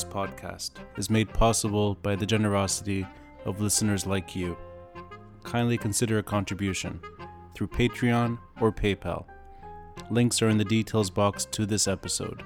[0.00, 3.06] this podcast is made possible by the generosity
[3.44, 4.56] of listeners like you.
[5.42, 7.00] Kindly consider a contribution
[7.54, 9.26] through Patreon or PayPal.
[10.10, 12.44] Links are in the details box to this episode.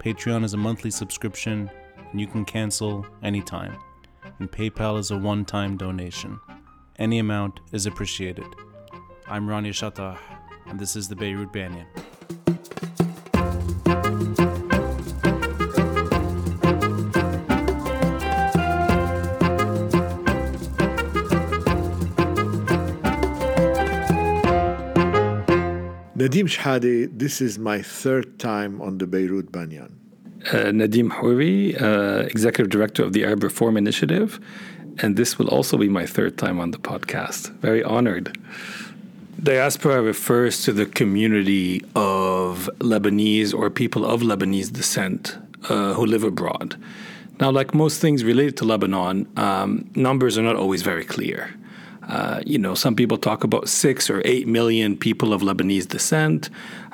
[0.00, 1.70] Patreon is a monthly subscription
[2.10, 3.76] and you can cancel anytime,
[4.40, 6.40] and PayPal is a one time donation.
[6.98, 8.46] Any amount is appreciated.
[9.28, 10.18] I'm Ronnie Chatah,
[10.66, 11.86] and this is the Beirut Banyan.
[26.22, 29.98] Nadim Shehadi, this is my third time on the Beirut Banyan.
[30.52, 34.38] Uh, Nadim Houry, uh, Executive Director of the Arab Reform Initiative,
[34.98, 37.50] and this will also be my third time on the podcast.
[37.54, 38.38] Very honored.
[39.42, 45.36] Diaspora refers to the community of Lebanese or people of Lebanese descent
[45.68, 46.76] uh, who live abroad.
[47.40, 51.52] Now, like most things related to Lebanon, um, numbers are not always very clear.
[52.08, 56.50] Uh, you know, some people talk about six or eight million people of Lebanese descent.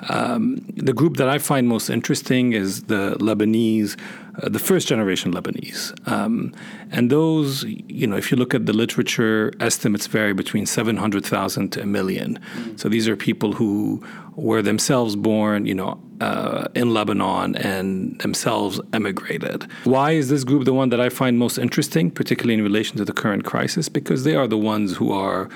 [0.09, 3.99] Um, the group that I find most interesting is the Lebanese,
[4.43, 5.93] uh, the first generation Lebanese.
[6.09, 6.55] Um,
[6.91, 11.81] and those, you know, if you look at the literature, estimates vary between 700,000 to
[11.81, 12.77] a 1000000 mm-hmm.
[12.77, 14.03] So these are people who
[14.37, 19.67] were themselves born, you know, uh, in Lebanon and themselves emigrated.
[19.85, 23.05] Why is this group the one that I find most interesting, particularly in relation to
[23.05, 23.89] the current crisis?
[23.89, 25.49] Because they are the ones who are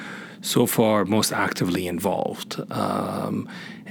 [0.43, 3.49] so far most actively involved um,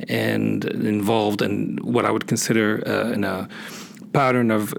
[0.08, 3.50] and involved in what I would consider uh, in a
[4.14, 4.74] pattern of,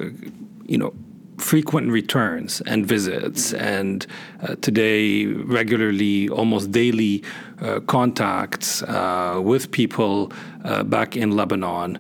[0.67, 0.93] you know,
[1.39, 4.07] frequent returns and visits, and
[4.43, 7.25] uh, today regularly, almost daily
[7.61, 10.33] uh, contacts uh, with people
[10.65, 11.99] uh, back in Lebanon.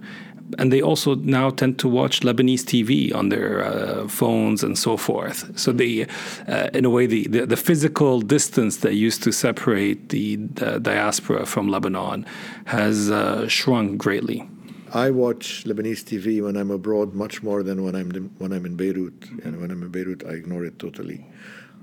[0.58, 4.96] And they also now tend to watch Lebanese TV on their uh, phones and so
[4.96, 5.58] forth.
[5.58, 6.07] So they,
[6.48, 10.79] uh, in a way, the, the, the, physical distance that used to separate the, the
[10.80, 12.27] diaspora from Lebanon
[12.67, 13.11] has
[13.51, 14.48] shrunk greatly.
[14.95, 18.77] I watch Lebanese TV when I'm abroad much more than when I'm when I'm in
[18.77, 19.24] Beirut.
[19.42, 21.27] And when I'm in Beirut, I ignore it totally.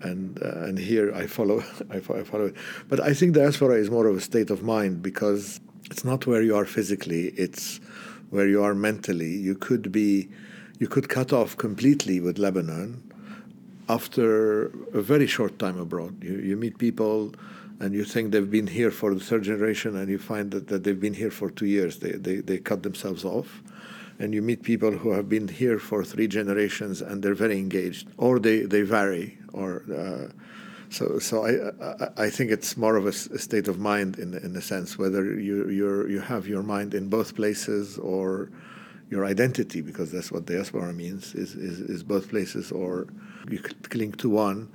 [0.01, 2.55] And uh, and here I follow I follow it.
[2.87, 6.43] But I think diaspora is more of a state of mind because it's not where
[6.43, 7.79] you are physically; it's
[8.29, 9.31] where you are mentally.
[9.31, 10.29] You could be
[10.79, 13.03] you could cut off completely with Lebanon
[13.89, 16.23] after a very short time abroad.
[16.23, 17.33] You you meet people
[17.79, 20.83] and you think they've been here for the third generation, and you find that, that
[20.83, 21.99] they've been here for two years.
[21.99, 23.63] They, they, they cut themselves off.
[24.19, 28.09] And you meet people who have been here for three generations, and they're very engaged,
[28.17, 29.37] or they, they vary.
[29.53, 30.33] Or uh,
[30.89, 31.51] so so I,
[31.85, 34.97] I, I think it's more of a, a, state of mind in in a sense
[34.97, 38.51] whether you you you have your mind in both places or
[39.09, 43.07] your identity because that's what diaspora means is, is, is both places or
[43.49, 44.69] you cling to one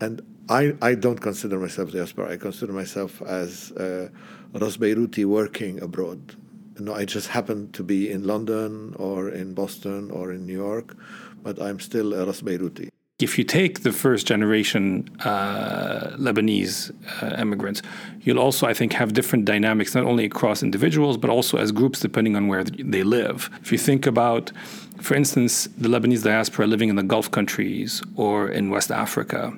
[0.00, 2.32] and I, I don't consider myself diaspora.
[2.32, 4.08] I consider myself as uh,
[4.54, 6.36] a Ras Beiruti working abroad.
[6.78, 10.96] No, I just happen to be in London or in Boston or in New York,
[11.42, 12.90] but I'm still a Ras Beiruti.
[13.18, 17.80] If you take the first generation uh, Lebanese uh, immigrants,
[18.20, 21.98] you'll also, I think, have different dynamics, not only across individuals, but also as groups,
[22.00, 23.48] depending on where they live.
[23.62, 24.52] If you think about,
[25.00, 29.54] for instance, the Lebanese diaspora living in the Gulf countries or in West Africa,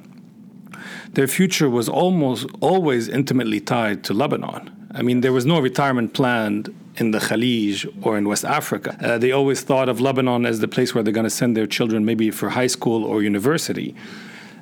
[1.14, 4.77] their future was almost always intimately tied to Lebanon.
[4.90, 8.96] I mean, there was no retirement planned in the Khalij or in West Africa.
[9.00, 11.66] Uh, they always thought of Lebanon as the place where they're going to send their
[11.66, 13.94] children, maybe for high school or university.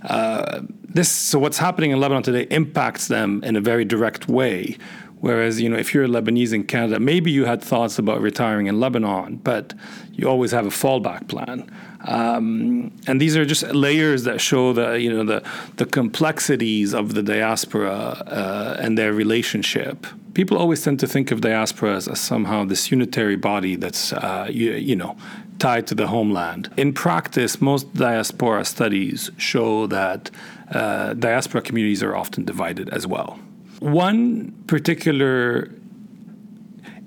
[0.02, 4.76] Uh, this so what's happening in Lebanon today impacts them in a very direct way.
[5.20, 8.66] Whereas, you know, if you're a Lebanese in Canada, maybe you had thoughts about retiring
[8.66, 9.72] in Lebanon, but
[10.12, 11.70] you always have a fallback plan.
[12.06, 15.42] Um, and these are just layers that show the you know the
[15.76, 17.92] the complexities of the diaspora
[18.26, 20.06] uh, and their relationship.
[20.34, 24.48] People always tend to think of diaspora as, as somehow this unitary body that's uh,
[24.50, 25.16] you, you know
[25.58, 26.70] tied to the homeland.
[26.76, 30.30] In practice, most diaspora studies show that
[30.70, 33.38] uh, diaspora communities are often divided as well.
[33.80, 35.70] One particular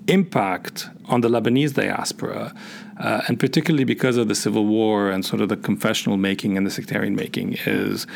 [0.08, 2.54] impact on the Lebanese diaspora,
[3.00, 6.66] uh, and particularly because of the civil war and sort of the confessional making and
[6.66, 8.06] the sectarian making, is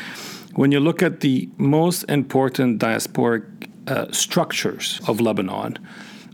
[0.53, 3.43] when you look at the most important diasporic
[3.87, 5.77] uh, structures of Lebanon,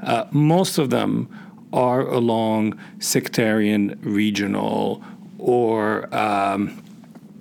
[0.04, 1.30] uh, most of them
[1.74, 5.04] are along sectarian, regional,
[5.38, 6.84] or um,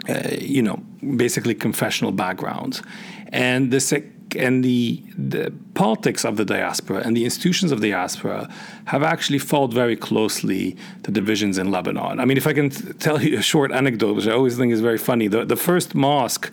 [0.09, 0.77] uh, you know,
[1.17, 2.83] basically confessional backgrounds,
[3.29, 4.05] and the sec-
[4.37, 8.49] and the, the politics of the diaspora and the institutions of the diaspora
[8.87, 12.21] have actually followed very closely the divisions in Lebanon.
[12.21, 14.81] I mean, if I can tell you a short anecdote, which I always think is
[14.81, 16.51] very funny, the, the first mosque,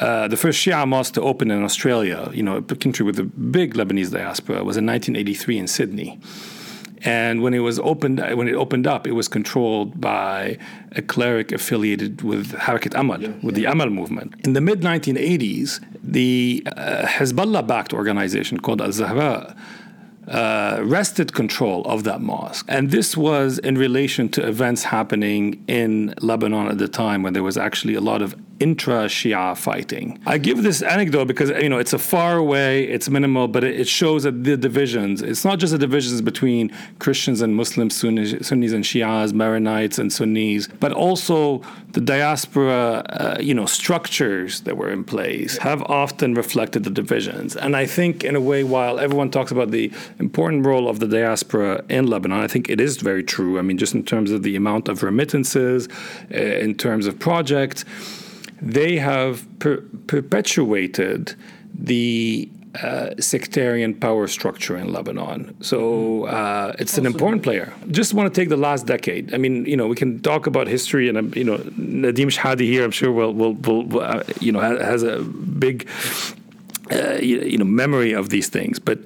[0.00, 3.24] uh, the first Shia mosque to open in Australia, you know, a country with a
[3.24, 6.20] big Lebanese diaspora, was in 1983 in Sydney.
[7.02, 10.58] And when it was opened, when it opened up, it was controlled by
[10.92, 13.66] a cleric affiliated with Harakat Amal, yeah, with yeah.
[13.66, 14.34] the Amal movement.
[14.44, 19.56] In the mid 1980s, the uh, Hezbollah-backed organization called Al Zahra
[20.28, 22.66] uh, wrested control of that mosque.
[22.68, 27.42] And this was in relation to events happening in Lebanon at the time when there
[27.42, 30.18] was actually a lot of intra-Shia fighting.
[30.26, 33.88] I give this anecdote because you know it's a far away, it's minimal, but it,
[33.88, 35.22] shows that the divisions.
[35.22, 40.12] It's not just the divisions between Christians and Muslims, Sunnis, Sunnis and Shias, Maronites and
[40.12, 41.62] Sunnis, but also
[41.92, 47.56] the diaspora, uh, you know, structures that were in place have often reflected the divisions.
[47.56, 51.08] And I think, in a way, while everyone talks about the important role of the
[51.08, 53.58] diaspora in Lebanon, I think it is very true.
[53.58, 55.88] I mean, just in terms of the amount of remittances,
[56.30, 57.84] uh, in terms of projects
[58.60, 61.34] they have per- perpetuated
[61.74, 62.50] the
[62.82, 65.56] uh, sectarian power structure in Lebanon.
[65.62, 67.72] So uh, it's an important player.
[67.90, 69.34] Just want to take the last decade.
[69.34, 72.62] I mean, you know, we can talk about history, and um, you know, Nadim Shehadi
[72.62, 75.88] here, I'm sure will will, will uh, you know has a big.
[76.90, 78.78] Uh, you know, memory of these things.
[78.78, 78.98] But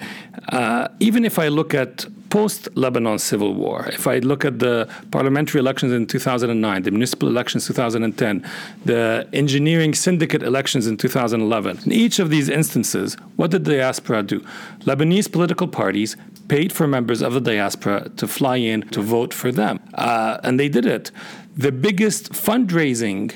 [0.51, 4.89] uh, even if I look at post Lebanon civil war, if I look at the
[5.11, 8.49] parliamentary elections in 2009, the municipal elections 2010,
[8.85, 14.23] the engineering syndicate elections in 2011, in each of these instances, what did the diaspora
[14.23, 14.41] do?
[14.81, 16.17] Lebanese political parties
[16.49, 19.81] paid for members of the diaspora to fly in to vote for them.
[19.95, 21.11] Uh, and they did it.
[21.57, 23.35] The biggest fundraising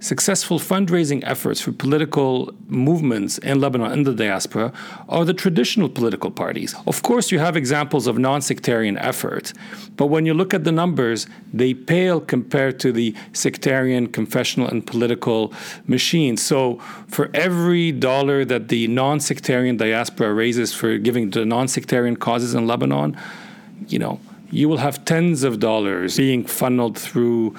[0.00, 4.72] successful fundraising efforts for political movements in Lebanon in the diaspora
[5.08, 6.74] are the traditional political parties.
[6.86, 9.54] Of course, you have examples of non sectarian efforts,
[9.96, 14.86] but when you look at the numbers, they pale compared to the sectarian, confessional, and
[14.86, 15.52] political
[15.86, 16.36] machine.
[16.36, 16.76] So,
[17.08, 22.54] for every dollar that the non sectarian diaspora raises for giving to non sectarian causes
[22.54, 23.16] in Lebanon,
[23.88, 24.20] you know,
[24.50, 27.56] you will have tens of dollars being funneled through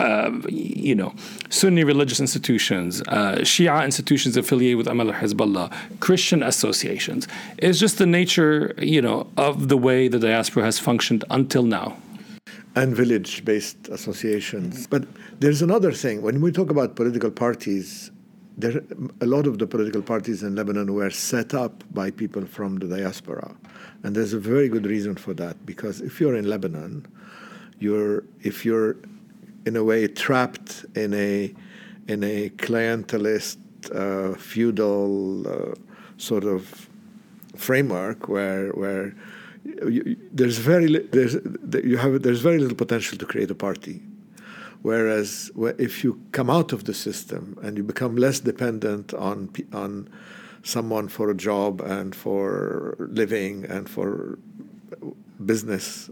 [0.00, 1.14] uh, you know,
[1.50, 7.28] Sunni religious institutions, uh, Shia institutions affiliated with Amal Hezbollah, Christian associations.
[7.58, 11.96] It's just the nature, you know, of the way the diaspora has functioned until now.
[12.74, 14.86] And village based associations.
[14.86, 15.04] But
[15.40, 16.22] there's another thing.
[16.22, 18.10] When we talk about political parties,
[18.56, 18.82] there,
[19.20, 22.86] a lot of the political parties in Lebanon were set up by people from the
[22.86, 23.54] diaspora.
[24.02, 27.06] And there's a very good reason for that because if you're in Lebanon,
[27.80, 28.96] you're, if you're
[29.66, 31.54] in a way trapped in a
[32.08, 33.58] in a clientelist
[33.94, 35.74] uh, feudal uh,
[36.16, 36.88] sort of
[37.56, 39.14] framework where where
[39.64, 41.36] you, there's very there's
[41.84, 44.02] you have there's very little potential to create a party.
[44.82, 50.08] Whereas if you come out of the system and you become less dependent on on
[50.62, 54.38] someone for a job and for living and for
[55.44, 56.10] business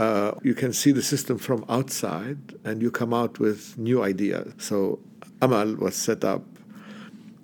[0.00, 4.54] uh, you can see the system from outside and you come out with new ideas.
[4.56, 4.98] So
[5.42, 6.42] Amal was set up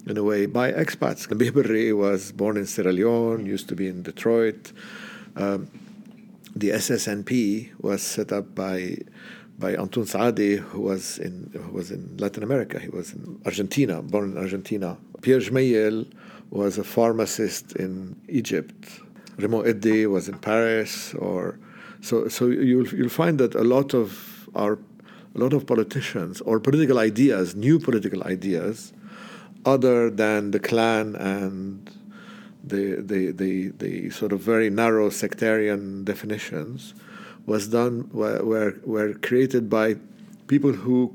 [0.06, 1.28] in a way by expats.
[1.30, 4.72] Nabih Berri was born in Sierra Leone, used to be in Detroit.
[5.36, 5.68] Um,
[6.54, 8.98] the SSNP was set up by
[9.58, 12.78] by Antoun Saadeh, who was in who was in Latin America.
[12.78, 14.96] He was in Argentina, born in Argentina.
[15.20, 16.10] Pierre Gemayel
[16.50, 19.00] was a pharmacist in Egypt.
[19.36, 21.58] Raymond Eddé was in Paris, or
[22.00, 24.78] so, so you'll you'll find that a lot of our
[25.34, 28.92] a lot of politicians or political ideas, new political ideas,
[29.64, 31.90] other than the clan and
[32.64, 36.94] the the the, the sort of very narrow sectarian definitions,
[37.46, 39.96] was done were, were created by
[40.46, 41.14] people who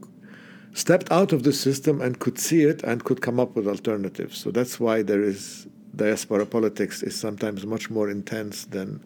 [0.73, 4.37] stepped out of the system and could see it and could come up with alternatives.
[4.37, 9.03] So that's why there is diaspora politics is sometimes much more intense than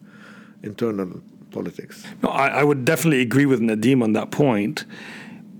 [0.62, 1.20] internal
[1.56, 2.04] politics.
[2.22, 4.84] No, I, I would definitely agree with Nadim on that point.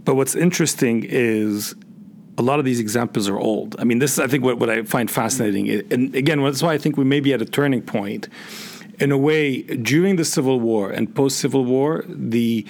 [0.05, 1.75] But what's interesting is
[2.39, 3.77] a lot of these examples are old.
[3.79, 5.69] I mean, this is, I think, what, what I find fascinating.
[5.91, 8.29] And again, that's why I think we may be at a turning point.
[9.01, 12.67] In a way, during the Civil War and post Civil War, the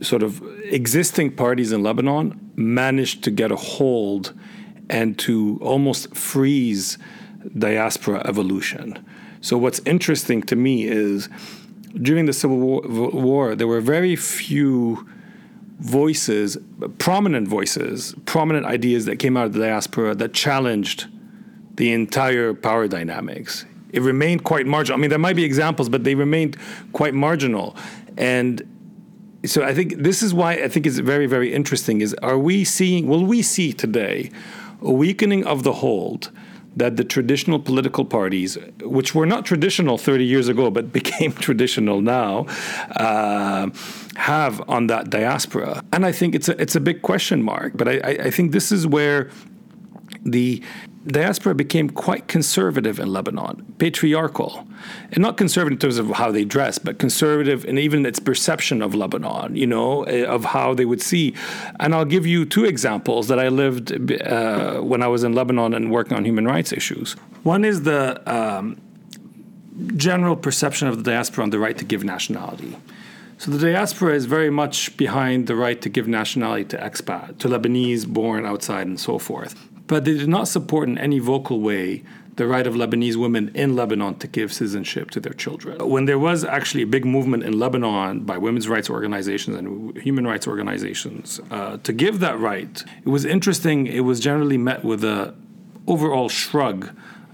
[0.00, 4.32] sort of existing parties in Lebanon managed to get a hold
[4.88, 6.98] and to almost freeze
[7.58, 9.04] diaspora evolution.
[9.40, 11.28] So, what's interesting to me is
[11.94, 15.06] during the Civil War, War, there were very few
[15.80, 16.58] voices,
[16.98, 21.06] prominent voices, prominent ideas that came out of the diaspora that challenged
[21.74, 23.64] the entire power dynamics.
[23.92, 24.98] It remained quite marginal.
[24.98, 26.56] I mean, there might be examples, but they remained
[26.92, 27.76] quite marginal.
[28.16, 28.62] And
[29.44, 32.64] so I think this is why I think it's very, very interesting is are we
[32.64, 34.30] seeing, will we see today
[34.82, 36.30] a weakening of the hold
[36.76, 42.00] that the traditional political parties, which were not traditional 30 years ago but became traditional
[42.00, 42.46] now,
[42.96, 43.68] uh,
[44.16, 45.82] have on that diaspora?
[45.92, 47.72] And I think it's a, it's a big question mark.
[47.76, 49.30] But I, I think this is where
[50.24, 50.62] the
[51.06, 54.66] diaspora became quite conservative in Lebanon, patriarchal,
[55.12, 58.82] and not conservative in terms of how they dress, but conservative in even its perception
[58.82, 61.34] of Lebanon, you know, eh, of how they would see.
[61.78, 63.92] And I'll give you two examples that I lived
[64.22, 67.12] uh, when I was in Lebanon and working on human rights issues.
[67.44, 68.78] One is the um,
[69.96, 72.76] general perception of the diaspora on the right to give nationality.
[73.38, 77.48] So the diaspora is very much behind the right to give nationality to expat, to
[77.48, 82.04] Lebanese born outside and so forth but they did not support in any vocal way
[82.36, 85.76] the right of Lebanese women in Lebanon to give citizenship to their children.
[85.94, 90.24] When there was actually a big movement in Lebanon by women's rights organizations and human
[90.28, 93.88] rights organizations uh, to give that right, it was interesting.
[93.88, 95.34] It was generally met with a
[95.88, 96.90] overall shrug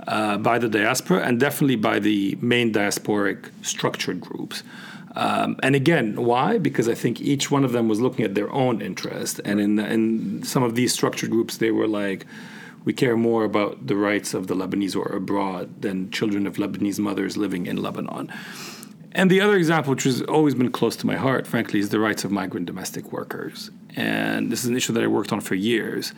[0.07, 4.63] uh, by the diaspora and definitely by the main diasporic structured groups.
[5.17, 6.59] Um, and again, why?
[6.59, 9.41] Because I think each one of them was looking at their own interest.
[9.45, 12.27] And in, in some of these structured groups, they were like,
[12.85, 16.57] we care more about the rights of the Lebanese who are abroad than children of
[16.57, 18.31] Lebanese mothers living in Lebanon.
[19.13, 21.99] And the other example, which has always been close to my heart, frankly, is the
[21.99, 23.71] rights of migrant domestic workers.
[23.97, 26.13] And this is an issue that I worked on for years.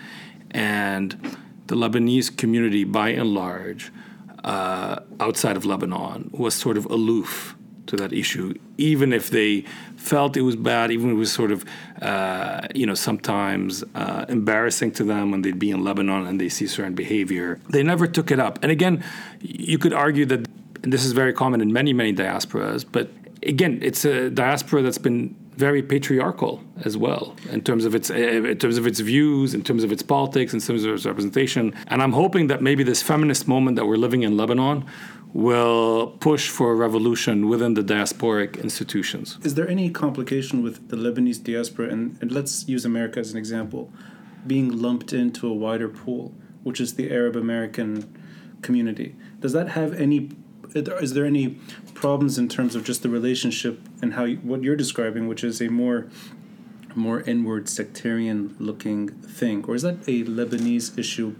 [0.50, 1.38] And
[1.68, 3.92] the Lebanese community, by and large,
[4.42, 7.54] uh, outside of Lebanon, was sort of aloof
[7.88, 9.64] to that issue, even if they
[9.96, 11.64] felt it was bad, even if it was sort of,
[12.00, 16.48] uh, you know, sometimes uh, embarrassing to them when they'd be in Lebanon and they
[16.48, 17.58] see certain behavior.
[17.68, 18.58] They never took it up.
[18.62, 19.04] And again,
[19.40, 20.48] you could argue that
[20.82, 23.10] this is very common in many, many diasporas, but
[23.42, 28.56] again, it's a diaspora that's been very patriarchal as well in terms of its in
[28.58, 31.74] terms of its views, in terms of its politics, in terms of its representation.
[31.88, 34.86] And I'm hoping that maybe this feminist moment that we're living in Lebanon
[35.32, 39.38] will push for a revolution within the diasporic institutions.
[39.42, 43.38] Is there any complication with the Lebanese diaspora, and, and, let's use America as an
[43.38, 43.92] example,
[44.46, 46.32] being lumped into a wider pool,
[46.62, 48.12] which is the Arab American
[48.62, 49.16] community?
[49.40, 50.30] Does that have any?
[50.74, 51.58] Is there any
[51.94, 55.60] problems in terms of just the relationship and how you, what you're describing, which is
[55.60, 56.08] a more
[56.94, 61.34] more inward sectarian looking thing, or is that a Lebanese issue,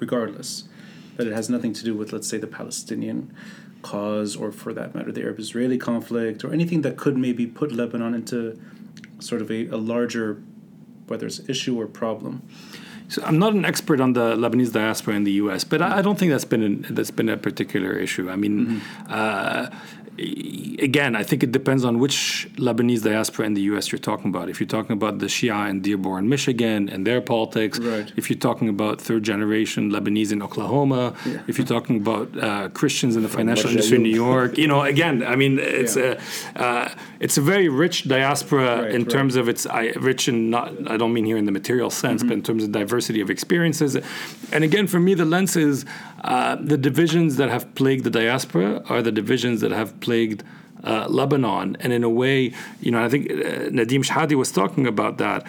[0.00, 0.64] regardless?
[1.16, 3.34] That it has nothing to do with, let's say, the Palestinian
[3.82, 7.72] cause, or for that matter, the Arab Israeli conflict, or anything that could maybe put
[7.72, 8.58] Lebanon into
[9.20, 10.42] sort of a, a larger,
[11.06, 12.42] whether it's issue or problem.
[13.08, 16.02] So I'm not an expert on the Lebanese diaspora in the U.S., but I, I
[16.02, 18.28] don't think that's been an, that's been a particular issue.
[18.28, 19.06] I mean, mm-hmm.
[19.08, 19.70] uh,
[20.18, 23.92] again, I think it depends on which Lebanese diaspora in the U.S.
[23.92, 24.48] you're talking about.
[24.48, 28.10] If you're talking about the Shia in Dearborn, Michigan, and their politics, right.
[28.16, 31.42] if you're talking about third generation Lebanese in Oklahoma, yeah.
[31.46, 34.82] if you're talking about uh, Christians in the financial industry in New York, you know,
[34.82, 36.20] again, I mean, it's yeah.
[36.56, 39.10] a uh, it's a very rich diaspora right, in right.
[39.10, 40.90] terms of its I, rich and not.
[40.90, 42.28] I don't mean here in the material sense, mm-hmm.
[42.28, 43.96] but in terms of diversity of experiences.
[44.52, 45.84] And again, for me, the lens is
[46.26, 50.42] uh, the divisions that have plagued the diaspora are the divisions that have plagued
[50.84, 51.76] uh, Lebanon.
[51.80, 55.46] And in a way, you know, I think uh, Nadim Shehadi was talking about that.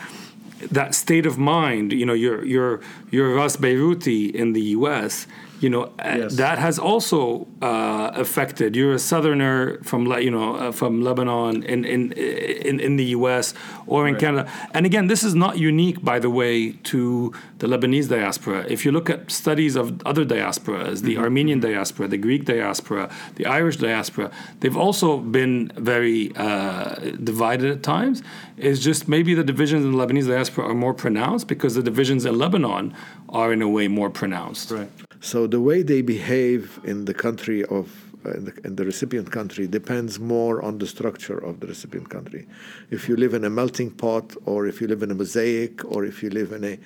[0.71, 2.81] That state of mind, you know, you're you're
[3.11, 5.27] you're Ras Beiruti in the U.S
[5.59, 6.35] you know uh, yes.
[6.35, 8.75] that has also uh, affected.
[8.75, 13.53] You're a southerner from you know uh, from Lebanon in, in in in the U.S.
[13.85, 14.21] or in right.
[14.21, 18.65] Canada, and again, this is not unique, by the way, to the Lebanese diaspora.
[18.69, 21.23] If you look at studies of other diasporas, the mm-hmm.
[21.23, 27.83] Armenian diaspora, the Greek diaspora, the Irish diaspora, they've also been very uh, divided at
[27.83, 28.21] times.
[28.57, 32.25] It's just maybe the divisions in the Lebanese diaspora are more pronounced because the divisions
[32.25, 32.93] in Lebanon
[33.29, 34.71] are in a way more pronounced.
[34.71, 34.89] Right.
[35.19, 39.31] So the way they behave in the country of uh, in, the, in, the, recipient
[39.31, 42.47] country depends more on the structure of the recipient country.
[42.89, 46.03] If you live in a melting pot, or if you live in a mosaic, or
[46.03, 46.79] if you live in a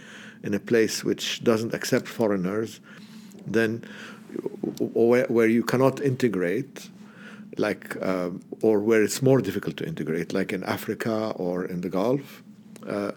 [0.44, 2.80] in a place which doesn't accept foreigners,
[3.46, 3.84] then
[4.80, 6.90] where, where you cannot integrate,
[7.58, 11.90] like uh, or where it's more difficult to integrate, like in Africa or in the
[11.90, 12.44] Gulf.
[12.88, 13.12] Uh,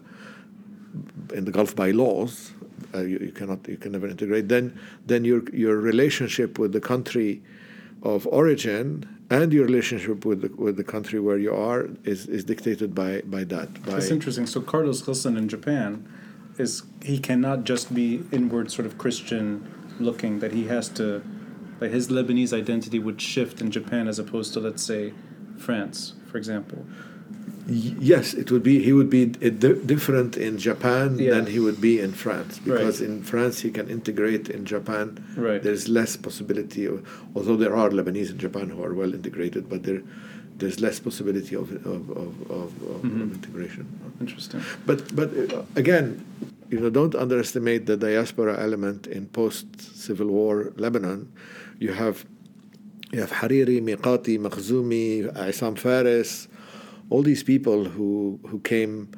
[1.32, 2.52] in the Gulf by laws,
[2.94, 6.80] uh, you, you, cannot you can never integrate then then your your relationship with the
[6.80, 7.42] country
[8.02, 12.44] of origin and your relationship with the, with the country where you are is, is
[12.44, 16.06] dictated by by that by That's interesting so Carlos Ghosn in Japan
[16.58, 19.66] is he cannot just be inward sort of Christian
[19.98, 21.22] looking that he has to,
[21.80, 25.12] like his Lebanese identity would shift in Japan as opposed to let's say
[25.58, 26.84] France, for example.
[27.66, 28.82] Yes, it would be.
[28.82, 31.30] He would be uh, di- different in Japan Yeah.
[31.34, 33.08] than he would be in France because Right.
[33.08, 34.50] in France he can integrate.
[34.50, 35.06] In Japan,
[35.36, 35.62] Right.
[35.62, 36.84] there's less possibility.
[36.84, 37.00] Of,
[37.34, 40.02] although there are Lebanese in Japan who are well integrated, but there,
[40.58, 42.68] there's less possibility of of, of, of,
[43.02, 43.22] Mhm.
[43.22, 43.86] of integration.
[44.20, 44.60] Interesting.
[44.84, 46.20] But but uh, again,
[46.70, 51.28] you know, don't underestimate the diaspora element in post-civil war Lebanon.
[51.80, 52.26] You have
[53.12, 56.48] you have Hariri, Miqati, Makhzoumi, Isam Faris,
[57.10, 59.10] all these people who who came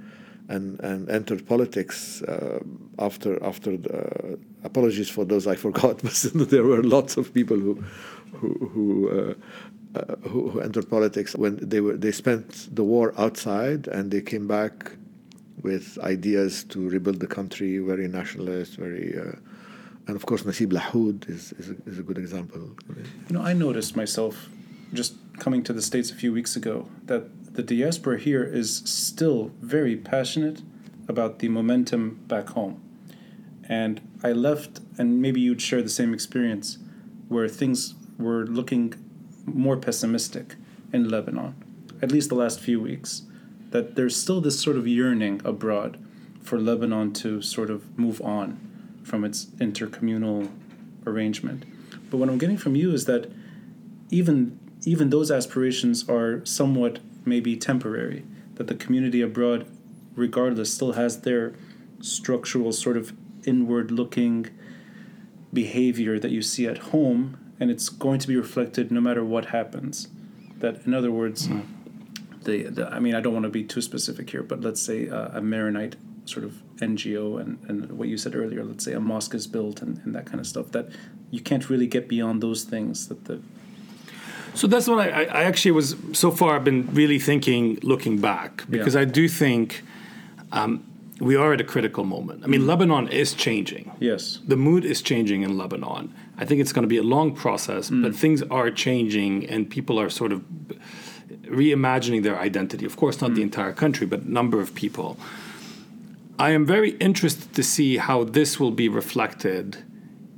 [0.48, 2.60] and and entered politics uh,
[2.98, 6.14] after after the apologies for those I forgot, but
[6.50, 7.74] there were lots of people who
[8.32, 9.10] who who.
[9.10, 9.34] Uh,
[9.94, 14.20] uh, who, who entered politics when they were they spent the war outside and they
[14.20, 14.92] came back
[15.62, 19.32] with ideas to rebuild the country, very nationalist, very, uh,
[20.06, 22.76] and of course Nasib Lahoud is, is, a, is a good example.
[23.28, 24.48] You know, I noticed myself
[24.92, 27.24] just coming to the States a few weeks ago that
[27.56, 30.60] the diaspora here is still very passionate
[31.08, 32.82] about the momentum back home.
[33.66, 36.76] And I left, and maybe you'd share the same experience,
[37.28, 38.94] where things were looking
[39.46, 40.56] more pessimistic
[40.92, 41.54] in Lebanon,
[42.02, 43.22] at least the last few weeks.
[43.70, 45.98] That there's still this sort of yearning abroad
[46.42, 48.60] for Lebanon to sort of move on
[49.02, 50.50] from its intercommunal
[51.06, 51.64] arrangement.
[52.10, 53.30] But what I'm getting from you is that
[54.10, 58.24] even even those aspirations are somewhat maybe temporary.
[58.54, 59.66] That the community abroad,
[60.14, 61.54] regardless, still has their
[62.00, 63.12] structural sort of
[63.44, 64.48] inward-looking
[65.52, 69.46] behavior that you see at home, and it's going to be reflected no matter what
[69.46, 70.08] happens.
[70.58, 71.48] That, in other words,
[72.44, 75.08] the, the I mean, I don't want to be too specific here, but let's say
[75.08, 79.00] uh, a Maronite sort of NGO and, and what you said earlier, let's say a
[79.00, 80.88] mosque is built and, and that kind of stuff, that
[81.30, 83.40] you can't really get beyond those things that the
[84.56, 86.56] So that's what I, I actually was so far.
[86.56, 89.02] I've been really thinking, looking back, because Yeah.
[89.02, 89.82] I do think
[90.50, 90.82] um,
[91.20, 92.42] we are at a critical moment.
[92.44, 92.68] I mean, mm.
[92.68, 93.92] Lebanon is changing.
[94.00, 96.14] yes The mood is changing in Lebanon.
[96.38, 98.14] I think it's going to be a long process, but mm.
[98.14, 100.42] things are changing, and people are sort of
[101.44, 102.84] reimagining their identity.
[102.84, 103.50] Of course, not the mm.
[103.50, 105.16] entire country, but a number of people.
[106.38, 109.78] I am very interested to see how this will be reflected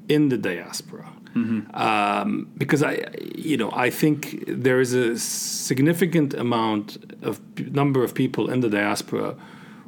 [0.09, 1.13] in the diaspora.
[1.35, 3.05] Um, because I,
[3.37, 7.41] you know, I think there is a significant amount of
[7.73, 9.35] number of people in the diaspora,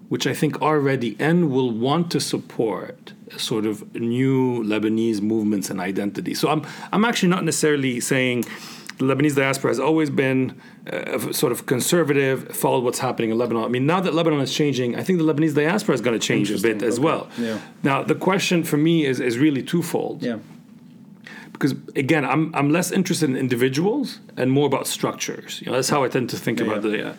[0.08, 5.70] which I think are ready and will want to support sort of new Lebanese movements
[5.70, 6.34] and identity.
[6.34, 8.44] So I'm, I'm actually not necessarily saying
[8.98, 10.60] the Lebanese diaspora has always been
[10.92, 13.64] uh, sort of conservative, followed what's happening in Lebanon.
[13.64, 16.24] I mean, now that Lebanon is changing, I think the Lebanese diaspora is going to
[16.26, 17.04] change a bit as Okay.
[17.04, 17.28] well.
[17.38, 17.58] Yeah.
[17.82, 20.38] Now, the question for me is, is really twofold yeah
[21.60, 25.60] because again, I'm I'm less interested in individuals and more about structures.
[25.60, 26.90] You know, that's how I tend to think Yeah, about yeah.
[26.90, 27.08] the.
[27.10, 27.14] Uh,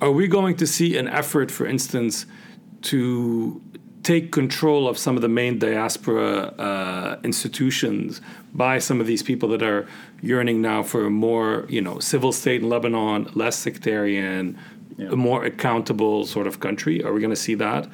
[0.00, 2.26] are we going to see an effort, for instance,
[2.90, 3.60] to
[4.02, 8.20] take control of some of the main diaspora uh, institutions
[8.54, 9.86] by some of these people that are
[10.22, 14.56] yearning now for a more, you know, civil state in Lebanon, less sectarian,
[14.98, 15.12] Yeah.
[15.12, 17.02] a more accountable sort of country?
[17.04, 17.86] Are we going to see that?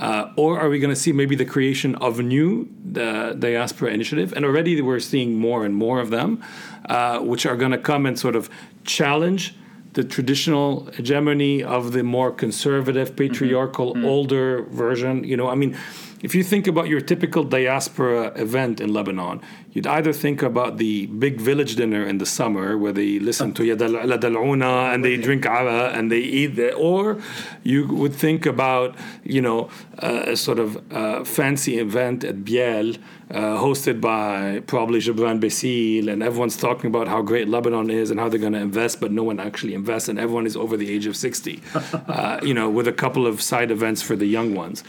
[0.00, 3.90] Uh, or are we going to see maybe the creation of a new uh, diaspora
[3.90, 4.32] initiative?
[4.32, 6.42] And already we're seeing more and more of them,
[6.88, 8.48] uh, which are going to come and sort of
[8.84, 9.54] challenge
[9.92, 15.24] the traditional hegemony of the more conservative, patriarchal, older version.
[15.24, 15.76] You know, I mean,
[16.22, 19.40] if you think about your typical diaspora event in Lebanon,
[19.72, 23.62] you'd either think about the big village dinner in the summer where they listen to
[23.74, 27.18] La Dal'una and they drink ava and they eat there, or
[27.62, 29.70] you would think about, you know,
[30.02, 32.96] uh, a sort of uh, fancy event at Biel
[33.30, 38.18] uh, hosted by probably Gibran Bassil, and everyone's talking about how great Lebanon is and
[38.18, 40.90] how they're going to invest, but no one actually invests, and everyone is over the
[40.90, 41.62] age of 60,
[42.08, 44.82] uh, you know, with a couple of side events for the young ones.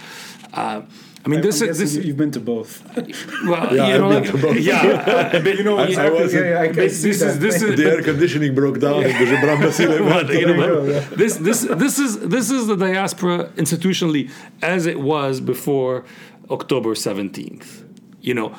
[1.24, 1.96] I mean, this I'm is guessing this.
[1.98, 2.72] you- you've been to both
[3.48, 4.58] Well, Yeah, you know, I've been to both.
[4.58, 7.12] yeah, but, you know I- I was in- yeah, yeah, I can this that.
[7.30, 9.90] is this is the air conditioning broke down in the Gibran Bassil
[10.40, 11.18] you know what?
[11.22, 14.24] this this this is this is the diaspora institutionally
[14.62, 16.04] as it was before
[16.50, 17.84] October seventeenth.
[18.22, 18.50] You know,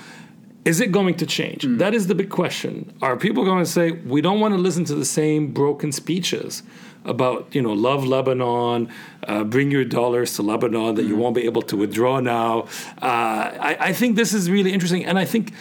[0.65, 1.65] is it going to change?
[1.67, 2.93] That is the big question.
[3.03, 6.63] Are people going to say we don't want to listen to the same broken speeches
[7.05, 8.89] about you know love Lebanon,
[9.27, 12.69] uh, bring your dollars to Lebanon that you won't be able to withdraw now?
[13.03, 15.53] Uh, I, I think this is really interesting, and I think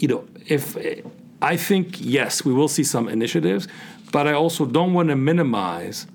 [0.00, 0.76] you know, if
[1.42, 3.68] I think yes, we will see some initiatives,
[4.12, 6.06] but I also don't want to minimize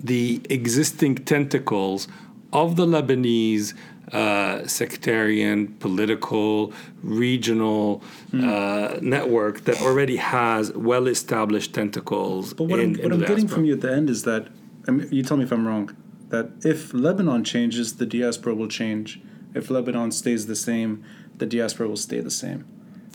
[0.00, 2.08] the existing tentacles
[2.52, 3.74] of the Lebanese
[4.12, 8.48] uh, sectarian, political, regional Hmm.
[8.48, 12.54] uh, network that already has well established tentacles.
[12.54, 14.48] But what in, I'm, what I'm getting from you at the end is that,
[14.88, 15.94] I mean, you tell me if I'm wrong,
[16.30, 19.20] that if Lebanon changes, the diaspora will change.
[19.54, 21.04] If Lebanon stays the same,
[21.36, 22.64] the diaspora will stay the same.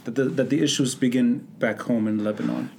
[0.05, 2.69] That the, that the issues begin back home in Lebanon.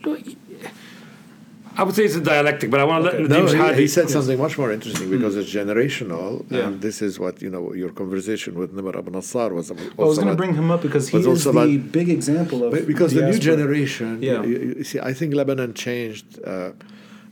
[1.81, 3.19] I would say it's a dialectic, but I want to Okay.
[3.23, 6.67] let No, Nadim he, he said something much more interesting because it's generational, Yeah.
[6.67, 7.65] and this is what you know.
[7.83, 9.67] Your conversation with Nimr Abu Nassar was.
[9.71, 12.59] about- I was going to bring him up because he is the about- big example
[12.65, 13.53] of But because the new diaspora.
[13.53, 14.43] generation, Yeah.
[14.51, 16.27] you, you- you see, I think Lebanon changed.
[16.53, 16.71] Uh,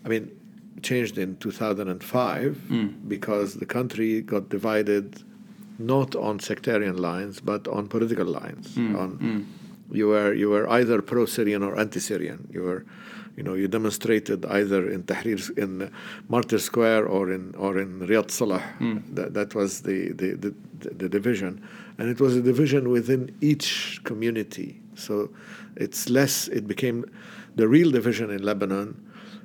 [0.04, 0.24] I mean,
[0.90, 2.87] changed in 2005 Hmm.
[3.14, 5.06] because the country got divided
[5.94, 8.66] not on sectarian lines but on political lines.
[8.76, 8.96] Hmm.
[9.02, 9.11] On
[10.00, 12.40] you were you were either pro-Syrian or anti-Syrian.
[12.54, 12.82] You were.
[13.37, 15.92] You know, you demonstrated either in Tahrir, in
[16.29, 18.59] Martyr Square, or in or in Riad Solh.
[18.59, 18.99] Hmm.
[19.14, 20.55] That, that was the, the, the,
[20.94, 21.62] the division,
[21.99, 24.81] and it was a division within each community.
[24.94, 25.31] So
[25.77, 26.49] it's less.
[26.49, 27.05] It became
[27.57, 29.03] the real division in Lebanon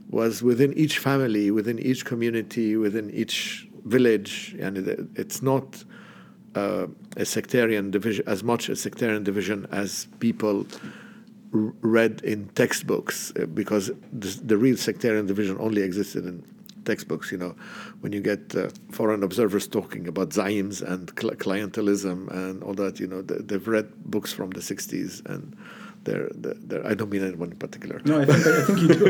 [0.09, 5.83] was within each family, within each community, within each village, and it, it's not
[6.55, 10.65] uh, a sectarian division as much a sectarian division as people
[11.51, 16.43] read in textbooks uh, because the, the real sectarian division only existed in
[16.85, 17.55] textbooks you know
[17.99, 22.99] when you get uh, foreign observers talking about zaims and cl- clientelism and all that
[22.99, 25.55] you know th- they've read books from the 60s and
[26.03, 28.87] they're, they're, they're I don't mean anyone in particular No, I think, I think you
[28.87, 29.05] do.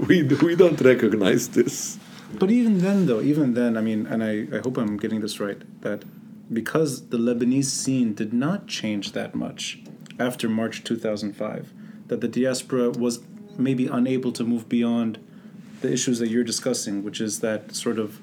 [0.08, 1.98] we, we don't recognize this
[2.34, 5.40] But even then, though, even then, I mean, and I, I hope I'm getting this
[5.40, 6.04] right, that
[6.52, 9.80] because the Lebanese scene did not change that much
[10.18, 11.72] after March 2005,
[12.08, 13.20] that the diaspora was
[13.56, 15.18] maybe unable to move beyond
[15.80, 18.20] the issues that you're discussing, which is that sort of,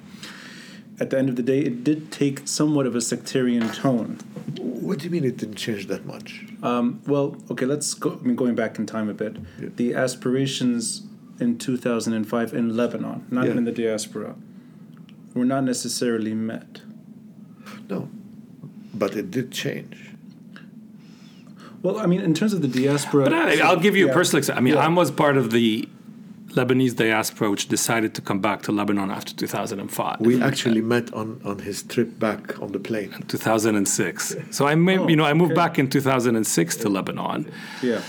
[0.99, 4.17] at the end of the day, it did take somewhat of a sectarian tone.
[4.59, 8.19] what do you mean it didn't change that much Um, well, okay, let's go.
[8.21, 9.69] I mean, going back in time a bit, Yeah.
[9.75, 11.03] the aspirations
[11.39, 13.51] in 2005 in Lebanon, not Yeah.
[13.57, 14.35] in the diaspora,
[15.33, 16.81] were not necessarily met.
[17.89, 18.10] No
[18.93, 19.98] but it did change
[21.84, 24.12] Well, I mean, in terms of the diaspora, But I, I'll give you Yeah.
[24.12, 24.60] a personal example.
[24.62, 24.86] I mean, Yeah.
[24.88, 25.88] I was part of the
[26.58, 30.21] Lebanese diaspora which decided to come back to Lebanon after 2005.
[30.21, 33.12] We actually met on, on his trip back on the plane.
[33.28, 34.36] 2006.
[34.52, 35.62] So I, may, Oh, you know, I moved okay.
[35.63, 37.52] back in 2006 to Lebanon,
[37.84, 38.02] yeah,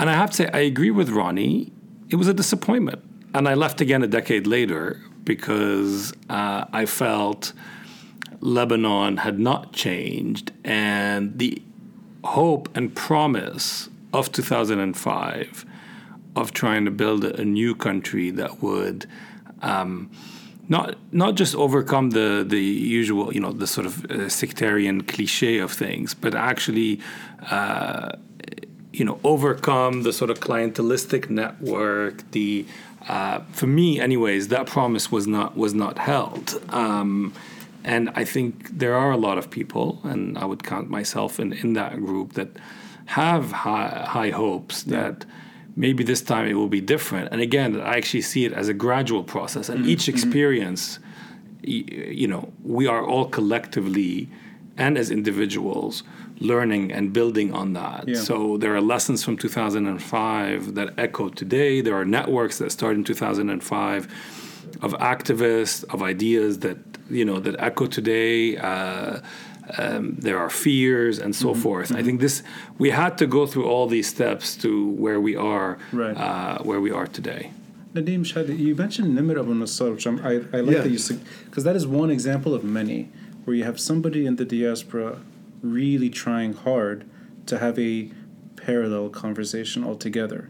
[0.00, 1.72] and I have to say I agree with Ronnie.
[2.10, 3.00] It was a disappointment,
[3.34, 7.52] and I left again a decade later because uh, I felt
[8.40, 11.62] Lebanon had not changed, and the
[12.24, 15.66] hope and promise of 2005
[16.36, 19.06] of trying to build a, new country that would.
[19.62, 20.10] Um,
[20.68, 25.58] not not just overcome the the usual you know the sort of uh, sectarian cliche
[25.58, 27.00] of things, but actually
[27.50, 28.10] uh,
[28.92, 32.30] you know overcome the sort of clientelistic network.
[32.32, 32.66] The
[33.08, 36.60] uh, for me, anyways, that promise was not was not held.
[36.68, 37.32] Um,
[37.88, 41.54] and I think there are a lot of people, and I would count myself in,
[41.54, 42.50] in that group that
[43.06, 45.24] have high, high hopes that
[45.74, 47.32] maybe this time it will be different.
[47.32, 50.14] And again, I actually see it as a gradual process, and each mm-hmm.
[50.14, 50.98] experience,
[51.62, 51.84] y-
[52.22, 54.28] you know, we are all collectively
[54.76, 56.02] and as individuals
[56.40, 58.06] learning and building on that.
[58.06, 58.20] Yeah.
[58.20, 61.80] So there are lessons from 2005 that echo today.
[61.80, 64.04] There are networks that started in 2005
[64.82, 66.78] of activists, of ideas that
[67.10, 68.56] you know that echo today.
[68.56, 69.20] Uh,
[69.76, 71.92] um, there are fears and so forth.
[71.94, 72.42] I think this
[72.78, 76.16] we had to go through all these steps to where we are, Right.
[76.16, 77.50] uh, where we are today.
[77.92, 80.82] Nadim Shehadi, you mentioned Nimr Abu Nassar, which I'm, I, I like Yeah.
[80.82, 83.10] that you because that is one example of many
[83.44, 85.18] where you have somebody in the diaspora
[85.62, 87.04] really trying hard
[87.46, 88.10] to have a
[88.56, 90.48] parallel conversation altogether,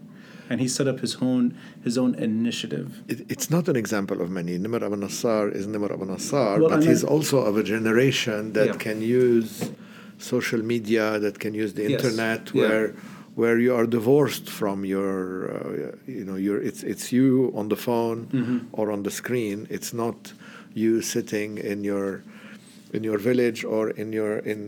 [0.51, 3.03] and he set up his own his own initiative.
[3.09, 4.59] It, it's not an example of many.
[4.59, 8.67] Nimr Abu Nassar is Nimr Abu Nassar, well, but he's also of a generation that
[8.67, 8.73] yeah.
[8.75, 9.71] can use
[10.19, 11.93] social media, that can use the yes.
[11.93, 12.89] internet, where.
[12.89, 12.93] Yeah
[13.39, 15.15] where you are divorced from your
[15.55, 18.59] uh, you know your it's it's you on the phone mm-hmm.
[18.73, 20.33] or on the screen it's not
[20.75, 22.25] you sitting in your
[22.93, 24.61] in your village or in your in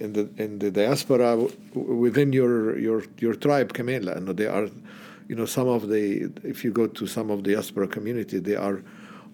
[0.00, 1.36] in the in the diaspora
[1.74, 4.68] within your your your tribe Kamela and they are
[5.32, 8.54] you know, some of the, if you go to some of the diaspora community, they
[8.54, 8.82] are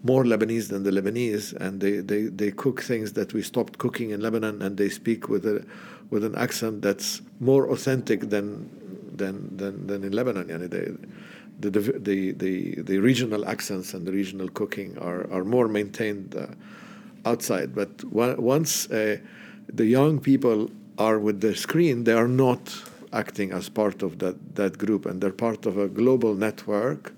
[0.04, 4.10] more Lebanese than the Lebanese, and they, they, they cook things that we stopped cooking
[4.10, 5.66] in Lebanon, and they speak with a
[6.10, 8.70] with an accent that's more authentic than
[9.12, 10.46] than than, than in Lebanon.
[10.46, 10.86] Yani they,
[11.58, 16.46] the, the, the, the, regional accents and the regional cooking are, are more maintained uh,
[17.28, 17.74] outside.
[17.74, 19.16] But once uh,
[19.66, 22.62] the young people are with the screen, they are not
[23.12, 27.14] acting as part of that, that group, and they're part of a global network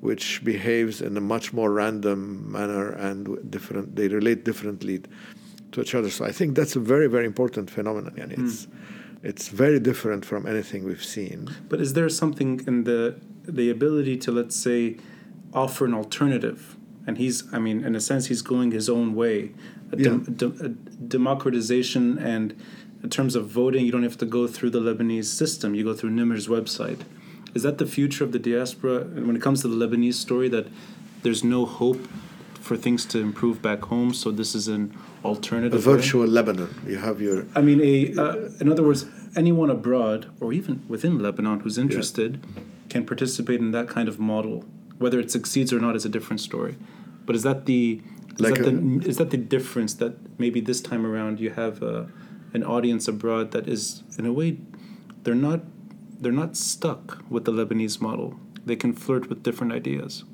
[0.00, 3.96] which behaves in a much more random manner and different.
[3.96, 5.02] They relate differently
[5.72, 6.10] to each other.
[6.10, 8.72] So I think that's a very, very important phenomenon, and it's mm.
[9.22, 11.50] it's very different from anything we've seen.
[11.68, 14.96] But is there something in the the ability to let's say
[15.52, 16.76] offer an alternative?
[17.06, 19.52] And he's, I mean, in a sense, he's going his own way.
[19.90, 20.18] A, yeah.
[20.40, 22.54] a democratization and
[23.02, 25.74] in terms of voting, you don't have to go through the Lebanese system.
[25.74, 27.00] You go through Nimer's website.
[27.54, 29.04] Is that the future of the diaspora?
[29.04, 30.68] When it comes to the Lebanese story, that
[31.22, 32.06] there's no hope
[32.60, 34.12] for things to improve back home.
[34.14, 35.74] So this is an alternative.
[35.74, 36.28] A virtual way?
[36.28, 36.74] Lebanon.
[36.86, 37.46] You have your.
[37.54, 42.40] I mean, a uh, in other words, anyone abroad or even within Lebanon who's interested
[42.42, 42.62] yeah.
[42.88, 44.64] can participate in that kind of model.
[44.98, 46.76] Whether it succeeds or not is a different story.
[47.24, 48.02] But is that the
[48.34, 51.50] is, like that, a, the, is that the difference that maybe this time around you
[51.50, 52.08] have a,
[52.52, 54.58] an audience abroad that is in a way
[55.22, 55.60] they're not
[56.20, 58.38] they're not stuck with the Lebanese model.
[58.66, 60.24] They can flirt with different ideas.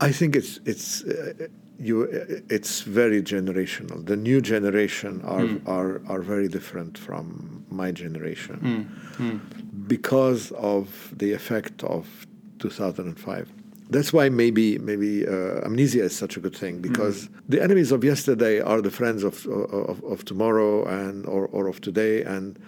[0.00, 2.02] I think it's it's uh, you.
[2.50, 4.04] It's very generational.
[4.04, 5.68] The new generation are mm.
[5.68, 8.88] are are very different from my generation
[9.18, 9.26] mm.
[9.26, 9.88] Mm.
[9.88, 12.26] because of the effect of
[12.58, 13.48] 2005.
[13.92, 17.28] That's why maybe maybe uh, amnesia is such a good thing because mm.
[17.48, 21.80] the enemies of yesterday are the friends of of, of tomorrow and or, or of
[21.80, 22.58] today and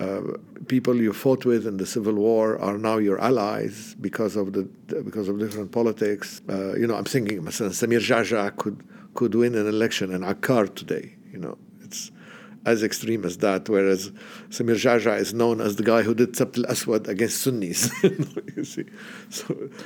[0.00, 0.20] uh,
[0.68, 4.62] people you fought with in the civil war are now your allies because of the
[5.02, 6.40] because of different politics.
[6.48, 8.78] Uh, you know, I'm thinking, Samir Geagea could
[9.14, 11.16] could win an election in Akkar today.
[11.32, 11.58] You know,
[12.68, 13.68] as extreme as that.
[13.68, 14.10] Whereas
[14.50, 17.90] Samir Geagea is known as the guy who did Sabt al-Aswad against Sunnis.
[18.02, 18.84] you see,
[19.30, 19.44] so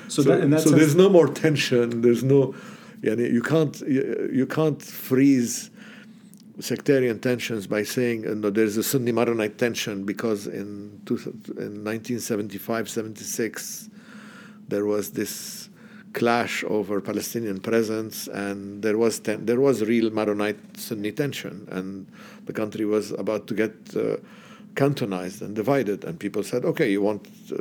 [0.08, 2.02] so, so, that, so there's no more tension.
[2.02, 2.54] There's no,
[3.02, 5.70] you, know, you can't you, you can't freeze
[6.60, 11.82] sectarian tensions by saying uh, no, there's a Sunni Maronite tension because in, two, in
[11.82, 13.88] 1975 76
[14.68, 15.61] there was this
[16.12, 22.06] clash over Palestinian presence and there was ten, there was real Maronite Sunni tension and
[22.46, 24.16] the country was about to get uh,
[24.74, 27.56] cantonized and divided and people said okay you want uh,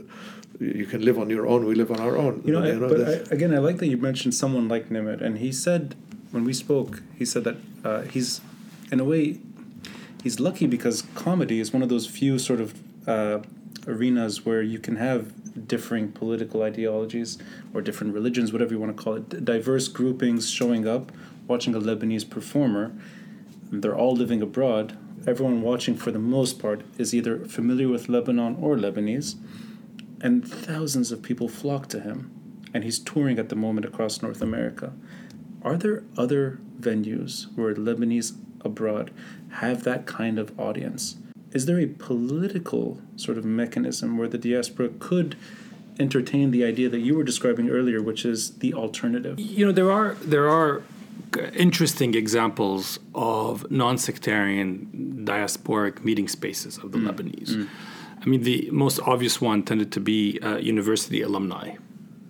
[0.60, 2.42] you can live on your own we live on our own.
[2.46, 5.38] You know, know but I, again I like that you mentioned someone like Nimer and
[5.40, 5.96] he said
[6.32, 8.42] when we spoke he said that uh, he's
[8.92, 9.40] in a way,
[10.22, 12.76] he's lucky because comedy is one of those few sort of
[13.08, 13.40] uh,
[13.88, 17.38] arenas where you can have differing political ideologies
[17.74, 21.12] or different religions, whatever you want to call it, diverse groupings showing up,
[21.48, 22.92] watching a Lebanese performer.
[23.72, 24.98] They're all living abroad.
[25.28, 29.36] Everyone watching, for the most part, is either familiar with Lebanon or Lebanese,
[30.20, 32.32] and thousands of people flock to him.
[32.74, 34.94] And he's touring at the moment across North America.
[35.62, 39.12] Are there other venues where Lebanese abroad
[39.50, 41.18] have that kind of audience?
[41.54, 45.36] Is there a political sort of mechanism where the diaspora could
[46.00, 49.40] entertain the idea that you were describing earlier, which is the alternative?
[49.40, 50.82] You know, there are there are
[51.56, 57.08] interesting examples of non-sectarian diasporic meeting spaces of the mm.
[57.08, 57.52] Lebanese.
[57.52, 57.70] Mm.
[58.22, 61.76] I mean, the most obvious one tended to be uh, university alumni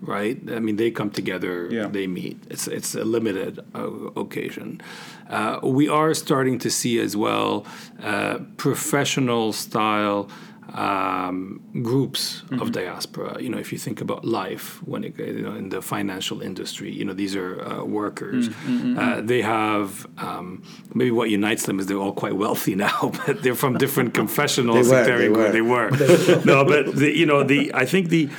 [0.02, 0.38] right?
[0.50, 1.88] I mean, they come together, yeah.
[1.88, 2.44] they meet.
[2.50, 3.88] It's it's a limited uh,
[4.20, 4.82] occasion.
[5.30, 7.66] Uh, we are starting to see as well
[8.04, 10.30] uh, professional style.
[10.74, 12.62] Um, groups mm-hmm.
[12.62, 13.42] of diaspora.
[13.42, 16.90] You know, if you think about life when it, you know in the financial industry,
[16.90, 18.48] you know these are uh, workers.
[18.48, 18.98] Mm-hmm.
[18.98, 23.44] Uh, they have um, maybe what unites them is they're all quite wealthy now, but
[23.44, 24.90] they're from different confessionals.
[24.90, 25.52] they were.
[25.52, 25.92] They were.
[25.92, 26.46] They were.
[26.46, 28.30] no, but the, you know the I think the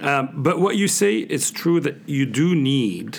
[0.00, 3.18] um, but what you say, it's true that you do need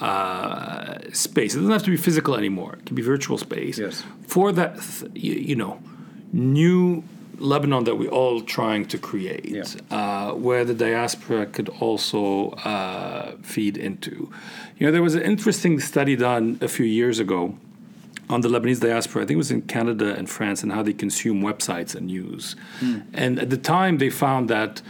[0.00, 1.54] uh, space.
[1.54, 2.74] It doesn't have to be physical anymore.
[2.74, 3.78] It can be virtual space.
[3.78, 4.04] Yes.
[4.26, 5.80] For that, th- you, you, know,
[6.32, 7.04] new
[7.38, 9.64] Lebanon that we're all trying to create, yeah.
[9.90, 14.30] uh, where the diaspora could also uh, feed into.
[14.78, 17.56] You know, there was an interesting study done a few years ago
[18.28, 19.22] on the Lebanese diaspora.
[19.22, 22.56] I think it was in Canada and France and how they consume websites and news.
[22.80, 23.06] Mm.
[23.12, 24.82] And at the time, they found that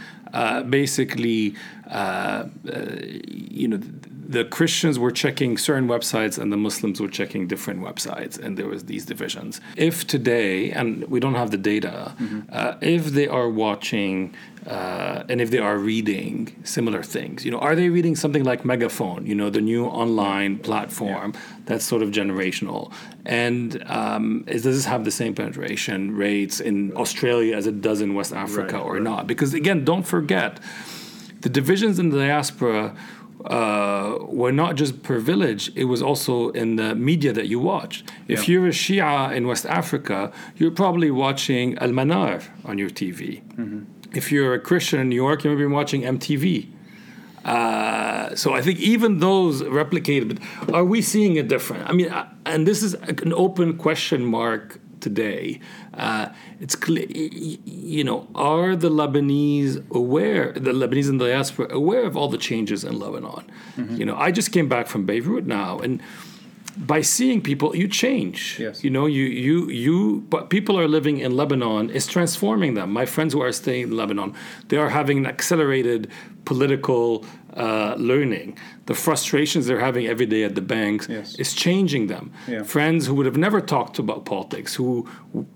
[0.63, 1.55] basically,
[1.89, 2.95] uh, uh,
[3.27, 3.79] you know,
[4.27, 8.67] the Christians were checking certain websites and the Muslims were checking different websites, and there
[8.67, 9.61] was these divisions.
[9.77, 12.41] If today, and we don't have the data, mm-hmm.
[12.51, 14.35] uh, if they are watching
[14.65, 18.65] uh, and if they are reading similar things, you know, are they reading something like
[18.65, 21.39] Megaphone, you know, the new online platform yeah.
[21.65, 22.91] that's sort of generational,
[23.25, 28.01] and um, is, does this have the same penetration rates in Australia as it does
[28.01, 29.03] in West Africa right, or right.
[29.03, 29.25] not?
[29.25, 30.59] Because again, don't forget,
[31.41, 32.93] the divisions in the diaspora
[33.47, 38.03] uh, were not just privileged, it was also in the media that you watched.
[38.27, 38.53] If Yeah.
[38.53, 43.41] you're a Shia in West Africa, you're probably watching Al Manar on your TV.
[44.13, 46.67] If you're a Christian in New York, you may be watching MTV.
[47.45, 50.27] Uh, so I think even those replicated.
[50.65, 51.89] But are we seeing it different?
[51.89, 55.59] I mean, uh, and this is an open question mark today.
[55.93, 56.29] Uh,
[56.59, 62.15] it's clear, you know, are the Lebanese aware, the Lebanese in the diaspora aware of
[62.17, 63.43] all the changes in Lebanon?
[63.97, 66.01] You know, I just came back from Beirut now, and
[66.85, 68.57] by seeing people, you change.
[68.59, 68.83] Yes.
[68.83, 70.23] You know, you you you.
[70.29, 72.91] But people are living in Lebanon is transforming them.
[72.91, 74.33] My friends who are staying in Lebanon,
[74.67, 76.09] they are having an accelerated
[76.45, 78.57] political uh, learning.
[78.85, 81.35] The frustrations they're having every day at the banks Yes.
[81.39, 82.31] is changing them.
[82.47, 82.63] Yeah.
[82.63, 85.07] Friends who would have never talked about politics, who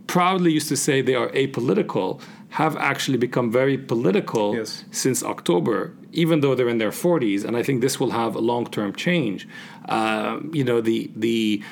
[0.07, 4.83] proudly used to say they are apolitical, have actually become very political Yes.
[4.91, 7.45] since October, even though they're in their 40s.
[7.45, 9.47] And I think this will have a long-term change.
[9.89, 11.63] Um, you know, the the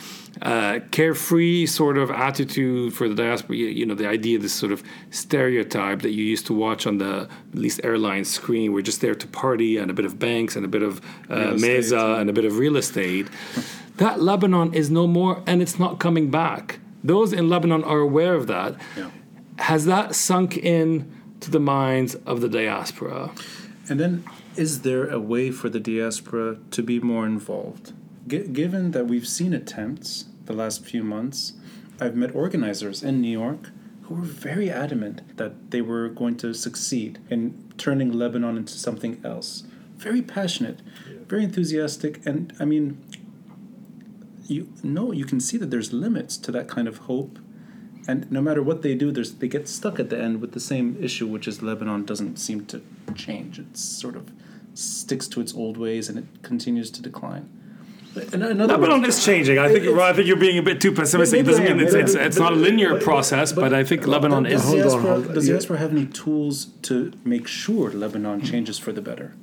[0.41, 3.55] uh, carefree sort of attitude for the diaspora.
[3.55, 6.97] You, you know, the idea, this sort of stereotype that you used to watch on
[6.97, 8.73] the at least airline screen.
[8.73, 11.35] We're just there to party and a bit of banks and a bit of uh,
[11.35, 11.83] Real estate.
[11.83, 13.27] meza and a bit of real estate.
[13.97, 16.79] that Lebanon is no more, and it's not coming back.
[17.03, 18.75] Those in Lebanon are aware of that.
[18.97, 19.09] Yeah.
[19.57, 23.31] Has that sunk in to the minds of the diaspora?
[23.89, 24.23] And then,
[24.55, 27.93] is there a way for the diaspora to be more involved?
[28.27, 31.53] G- given that we've seen attempts the last few months,
[31.99, 33.71] I've met organizers in New York
[34.03, 39.21] who were very adamant that they were going to succeed in turning Lebanon into something
[39.23, 39.63] else.
[39.97, 40.81] Very passionate,
[41.27, 42.97] very enthusiastic, and I mean,
[44.47, 47.37] you know, you can see that there's limits to that kind of hope.
[48.09, 50.59] And no matter what they do, there's they get stuck at the end with the
[50.59, 52.81] same issue, which is Lebanon doesn't seem to
[53.13, 53.59] change.
[53.59, 54.31] It sort of
[54.73, 57.45] sticks to its old ways and it continues to decline.
[58.15, 59.59] But in, in Lebanon words, is changing.
[59.59, 61.41] I think It's- I think you're being a bit too pessimistic.
[61.41, 64.43] It doesn't mean it's, it's, it's not a linear but- process, but, I think Lebanon
[64.43, 64.69] does is.
[64.69, 65.33] Hold on, hold on.
[65.35, 65.53] Does Yeah.
[65.53, 66.55] diaspora have any tools
[66.87, 68.51] to make sure Lebanon mm-hmm.
[68.51, 69.35] changes for the better?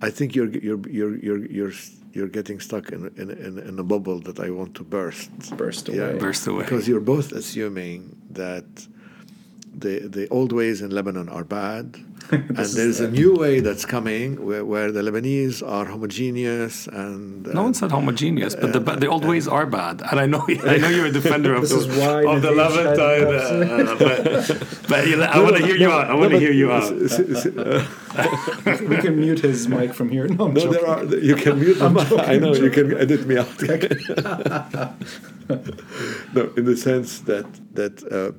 [0.00, 1.74] I think you're you're you're you're you're
[2.18, 5.30] you're getting stuck in in in, in a bubble that I want to burst.
[5.62, 5.98] Burst away.
[5.98, 6.64] Yeah, Burst away.
[6.64, 7.98] Because you're both assuming
[8.42, 8.68] that
[9.84, 11.86] the the old ways in Lebanon are bad,
[12.32, 17.62] and there's a new way that's coming where, where the Lebanese are homogeneous and No
[17.62, 20.88] one said homogeneous, but the, the old ways are bad, and I know I know
[20.88, 23.28] you're a defender of This the, is of the the Levantine,
[23.88, 26.10] uh, but, but you- I want to hear you out.
[26.10, 26.92] I want to hear you out.
[28.88, 30.26] we can mute his mic from here.
[30.28, 30.72] No, I'm No, joking.
[30.72, 31.04] there are.
[31.04, 31.96] You can mute them.
[31.98, 33.48] I know you can edit me out.
[36.34, 38.32] no, in the sense that that uh,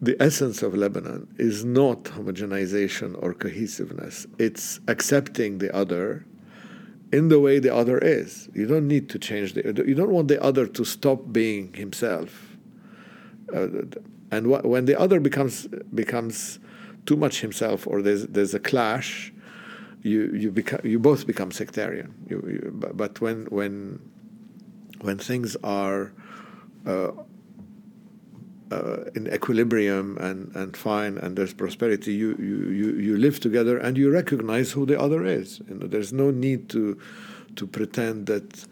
[0.00, 4.26] the essence of Lebanon is not homogenization or cohesiveness.
[4.38, 6.26] It's accepting the other
[7.12, 8.48] in the way the other is.
[8.54, 9.62] You don't need to change the.
[9.86, 12.56] You don't want the other to stop being himself.
[13.54, 13.68] Uh,
[14.30, 16.58] and wh- when the other becomes becomes
[17.06, 19.32] too much himself, or there's there's a clash,
[20.02, 22.14] you you become you both become sectarian.
[22.28, 24.00] You, you, but, when when
[25.00, 26.12] when things are
[26.86, 27.12] uh,
[28.70, 33.78] uh, in equilibrium and, and fine and there's prosperity, you, you, you, you live together
[33.78, 35.60] and you recognize who the other is.
[35.68, 36.98] You know, there's no need to
[37.56, 38.66] to pretend that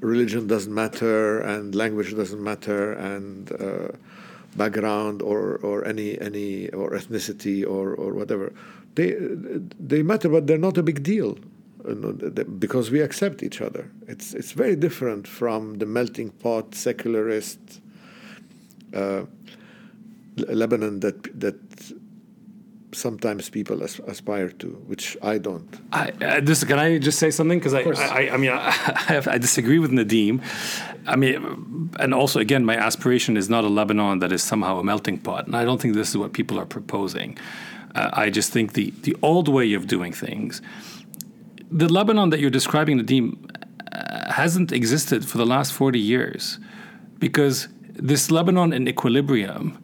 [0.00, 3.88] religion doesn't matter and language doesn't matter and uh,
[4.56, 8.52] background or, or any any or ethnicity or, or whatever.
[8.94, 9.16] They
[9.78, 11.38] they matter, but they're not a big deal.
[11.88, 13.90] you know, Because we accept each other.
[14.06, 17.80] It's it's very different from the melting pot secularist
[18.94, 19.24] uh,
[20.36, 21.56] Lebanon that that
[22.94, 25.68] sometimes people as, aspire to, which I don't.
[25.92, 27.58] I, uh, this, can I just say something?
[27.58, 27.82] Because I.
[27.82, 30.42] I, I mean, I, have, I disagree with Nadim.
[31.06, 34.84] I mean, and also, again, my aspiration is not a Lebanon that is somehow a
[34.84, 37.38] melting pot, and I don't think this is what people are proposing.
[37.94, 40.62] Uh, I just think the the old way of doing things,
[41.70, 43.36] the Lebanon that you're describing, Nadim,
[43.92, 46.58] uh, hasn't existed for the last forty years,
[47.18, 49.78] because this Lebanon in equilibrium,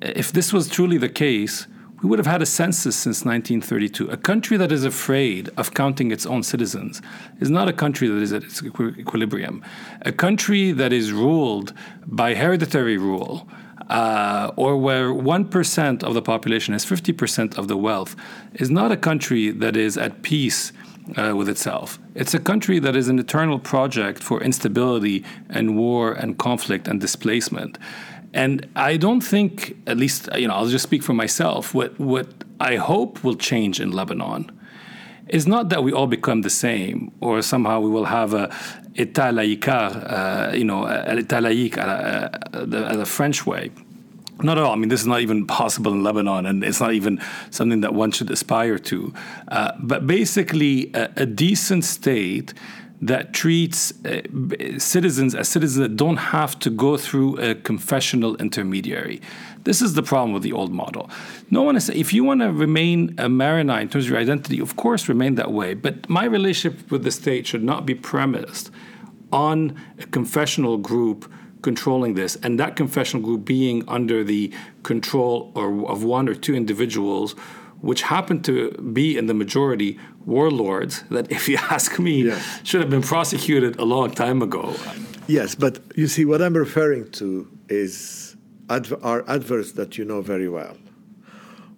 [0.00, 1.66] if this was truly the case,
[2.02, 4.08] we would have had a census since 1932.
[4.08, 7.02] A country that is afraid of counting its own citizens
[7.40, 9.64] is not a country that is at its equi- equilibrium.
[10.02, 11.72] A country that is ruled
[12.06, 13.48] by hereditary rule,
[13.88, 18.14] uh, or where 1% of the population has 50% of the wealth,
[18.54, 20.72] is not a country that is at peace
[21.16, 21.98] uh, with itself.
[22.14, 27.00] It's a country that is an eternal project for instability and war and conflict and
[27.00, 27.78] displacement.
[28.34, 32.28] And I don't think, at least, you know, I'll just speak for myself, what, what
[32.60, 34.50] I hope will change in Lebanon
[35.28, 38.48] is not that we all become the same or somehow we will have a
[38.96, 43.70] état laïcard, uh, you know, état laïque, uh, the, the French way.
[44.42, 44.72] Not at all.
[44.72, 47.20] I mean, this is not even possible in Lebanon, and it's not even
[47.50, 49.12] something that one should aspire to.
[49.48, 52.54] Uh, but basically, a, a, decent state
[53.00, 54.22] that treats uh,
[54.78, 59.20] citizens as citizens that don't have to go through a confessional intermediary.
[59.64, 61.10] This is the problem with the old model.
[61.50, 64.60] No one is, if you want to remain a Maronite in terms of your identity,
[64.60, 65.74] of course, remain that way.
[65.74, 68.70] But my relationship with the state should not be premised
[69.32, 71.30] on a confessional group
[71.62, 74.52] controlling this, and that confessional group being under the
[74.82, 77.32] control or, of one or two individuals,
[77.80, 82.60] which happened to be in the majority warlords that, if you ask me, yes.
[82.64, 84.74] should have been prosecuted a long time ago.
[85.26, 88.36] Yes, but you see, what I'm referring to is
[88.70, 90.76] adver- are adverts that you know very well,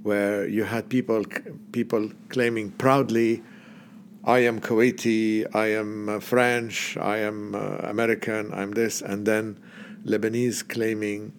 [0.03, 1.25] where you had people
[1.73, 3.43] people claiming proudly
[4.25, 9.59] I am Kuwaiti, I am uh, French, I am uh, American, I'm this, and then
[10.05, 11.33] Lebanese claiming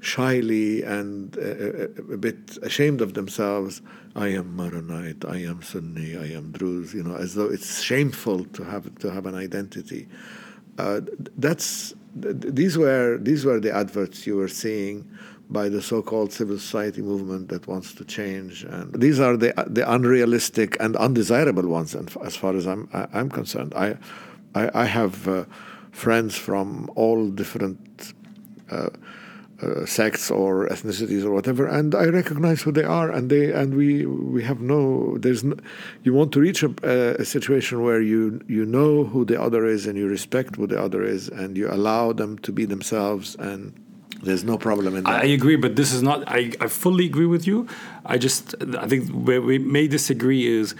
[0.00, 3.82] shyly and uh, uh, a bit ashamed of themselves,
[4.14, 8.44] I am Maronite, I am Sunni, I am Druze, you know, as though it's shameful
[8.44, 10.08] to have to have an identity.
[10.78, 11.00] Uh,
[11.36, 15.08] that's these were these were the adverts you were seeing
[15.50, 18.64] by the so-called civil society movement that wants to change.
[18.64, 21.94] And these are the the unrealistic and undesirable ones.
[21.94, 23.96] And as far as I'm I'm concerned, I
[24.54, 25.44] I, I have uh,
[25.98, 27.78] friends from all different.
[28.70, 28.88] Uh,
[29.60, 33.74] uh, sects or ethnicities or whatever, and I recognize who they are, and they and
[33.74, 35.18] we we have no.
[35.18, 35.56] There's no,
[36.04, 36.70] you want to reach a,
[37.20, 40.80] a, situation where you you know who the other is and you respect who the
[40.80, 43.72] other is, and you allow them to be themselves and
[44.22, 45.24] there's no problem in that.
[45.24, 46.24] I agree, but this is not.
[46.26, 47.66] I, I fully agree with you.
[48.04, 50.74] I just I think where we may disagree is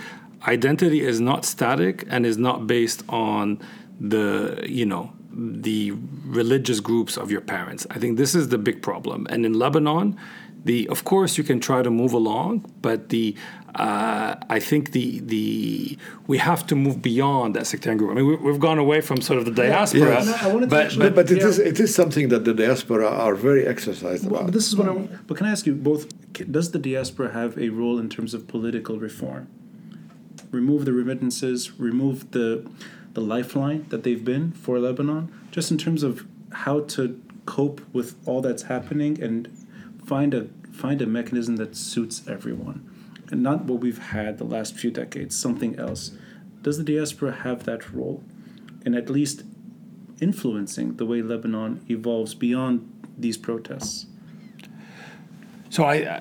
[0.46, 3.60] identity is not static and is not based on
[4.00, 5.92] the you know the
[6.24, 7.86] religious groups of your parents.
[7.90, 9.26] I think this is the big problem.
[9.30, 10.16] And in Lebanon,
[10.64, 13.36] the of course you can try to move along, but the
[13.74, 18.10] uh, I think the the we have to move beyond that sectarian group.
[18.10, 20.42] I mean, we, have gone away from sort of the diaspora, yes.
[20.42, 24.24] no, but, but, but it is it is something that the diaspora are very exercised
[24.24, 24.46] well, about.
[24.46, 24.94] But this is what I.
[25.26, 26.08] But can I ask you both?
[26.50, 29.48] Does the diaspora have a role in terms of political reform?
[30.50, 32.66] Remove the remittances, remove the
[33.18, 38.14] the lifeline that they've been for Lebanon, just in terms of how to cope with
[38.26, 39.48] all that's happening and
[40.06, 42.78] find a find a mechanism that suits everyone
[43.32, 46.12] and not what we've had the last few decades, something else.
[46.62, 48.22] Does the diaspora have that role
[48.86, 49.42] in at least
[50.20, 52.88] influencing the way Lebanon evolves beyond
[53.18, 54.06] these protests?
[55.70, 56.20] So I, uh,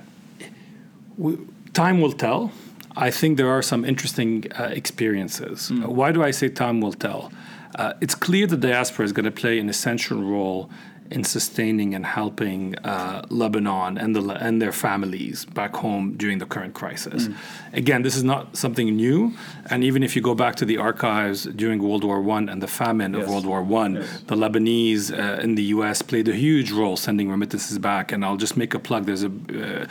[1.15, 1.37] we,
[1.73, 2.51] time will tell.
[2.97, 5.69] I think there are some interesting uh, experiences.
[5.69, 5.87] Mm.
[5.87, 7.31] Why do I say time will tell?
[7.75, 10.69] Uh, it's clear the diaspora is going to play an essential role
[11.11, 16.45] in sustaining and helping uh, Lebanon and the and their families back home during the
[16.45, 17.27] current crisis.
[17.27, 17.35] Mm.
[17.73, 19.33] Again, this is not something new,
[19.69, 22.67] and even if you go back to the archives during World War One and the
[22.67, 23.23] famine yes.
[23.23, 24.21] of World War One, yes.
[24.27, 26.01] the Lebanese uh, in the U.S.
[26.01, 28.11] played a huge role sending remittances back.
[28.11, 29.05] And I'll just make a plug.
[29.05, 29.85] There's a uh,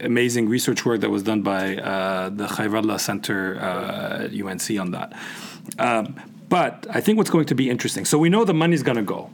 [0.00, 4.90] amazing research work that was done by uh, the Khayrallah Center at uh, UNC on
[4.92, 5.12] that.
[5.78, 8.04] Um, but I think what's going to be interesting.
[8.04, 9.30] So we know the money's going to go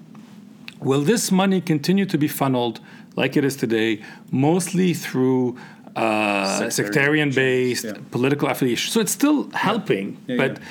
[0.80, 2.80] Will this money continue to be funneled
[3.16, 5.58] like it is today, mostly through
[5.96, 7.94] uh, sectarian based yeah.
[8.10, 8.92] political affiliation?
[8.92, 10.36] So it's still helping, yeah.
[10.36, 10.62] Yeah, but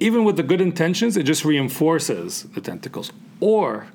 [0.00, 3.12] even with the good intentions, it just reinforces the tentacles.
[3.40, 3.86] Or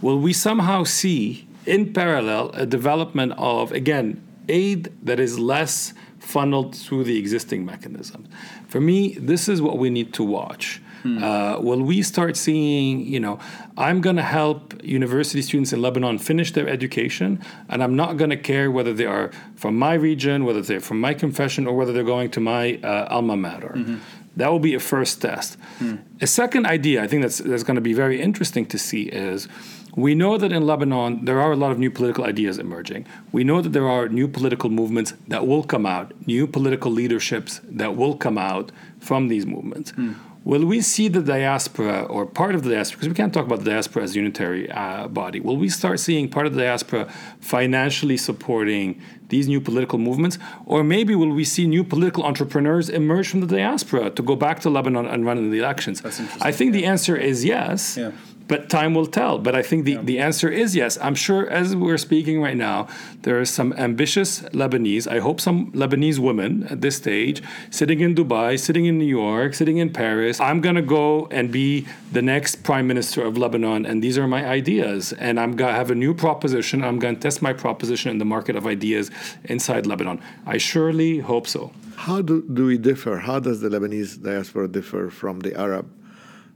[0.00, 6.76] will we somehow see in parallel a development of, again, aid that is less funneled
[6.76, 8.28] through the existing mechanism?
[8.68, 10.80] For me, this is what we need to watch.
[11.02, 11.22] Hmm.
[11.22, 13.38] Uh, will we start seeing, you know,
[13.76, 18.30] I'm going to help university students in Lebanon finish their education, and I'm not going
[18.30, 21.92] to care whether they are from my region, whether they're from my confession, or whether
[21.92, 23.74] they're going to my uh, alma mater.
[23.76, 23.96] Mm-hmm.
[24.36, 25.58] That will be a first test.
[25.78, 25.96] Hmm.
[26.20, 29.48] A second idea I think that's, that's going to be very interesting to see is
[29.96, 33.06] we know that in Lebanon there are a lot of new political ideas emerging.
[33.32, 37.60] We know that there are new political movements that will come out, new political leaderships
[37.64, 38.70] that will come out
[39.00, 39.90] from these movements.
[39.90, 40.12] Hmm.
[40.42, 43.58] Will we see the diaspora or part of the diaspora, because we can't talk about
[43.58, 47.12] the diaspora as a unitary uh, body, will we start seeing part of the diaspora
[47.40, 50.38] financially supporting these new political movements?
[50.64, 54.60] Or maybe will we see new political entrepreneurs emerge from the diaspora to go back
[54.60, 56.02] to Lebanon and run in the elections?
[56.40, 57.98] I think the answer is yes.
[57.98, 58.12] Yeah.
[58.50, 59.38] But time will tell.
[59.38, 60.02] But I think the, yeah.
[60.02, 60.98] the answer is yes.
[61.00, 62.88] I'm sure as we're speaking right now,
[63.22, 68.16] there are some ambitious Lebanese, I hope some Lebanese women at this stage, sitting in
[68.16, 70.40] Dubai, sitting in New York, sitting in Paris.
[70.40, 74.26] I'm going to go and be the next prime minister of Lebanon, and these are
[74.26, 75.12] my ideas.
[75.12, 76.82] And I'm going to have a new proposition.
[76.82, 79.12] I'm going to test my proposition in the market of ideas
[79.44, 80.20] inside Lebanon.
[80.44, 81.70] I surely hope so.
[81.94, 83.18] How do, do we differ?
[83.18, 85.86] How does the Lebanese diaspora differ from the Arab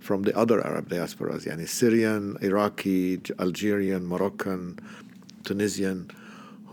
[0.04, 4.78] from the other Arab diasporas, yani Syrian, Iraqi, Algerian, Moroccan,
[5.44, 6.10] Tunisian,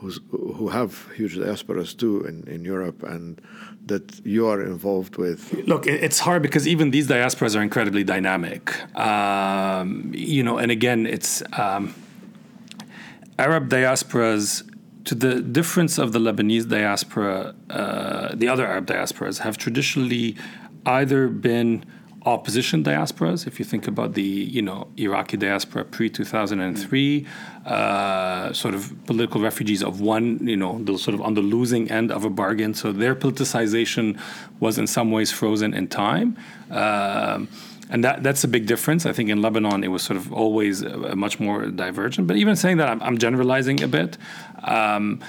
[0.01, 3.39] who have huge diasporas too in, in Europe and
[3.86, 5.53] that you are involved with?
[5.67, 8.63] Look, it's hard because even these diasporas are incredibly dynamic.
[8.97, 11.93] Um, you know, and again, it's um,
[13.39, 14.67] Arab diasporas.
[15.05, 20.38] To the difference of the Lebanese diaspora, uh, the other Arab diasporas have traditionally
[20.86, 21.84] either been
[22.26, 23.47] opposition diasporas.
[23.47, 27.26] If you think about the you know Iraqi diaspora pre two thousand and three,
[27.65, 31.89] uh, sort of political refugees of one you know the sort of on the losing
[31.89, 32.74] end of a bargain.
[32.74, 34.19] So their politicization
[34.59, 36.38] was in some ways frozen in time.
[36.69, 37.47] Um,
[37.89, 39.05] and that, that's a big difference.
[39.05, 42.26] I think in Lebanon it was sort of always a, much more divergent.
[42.26, 44.17] But even saying that, I'm, I'm generalizing a bit.
[44.63, 45.19] Um,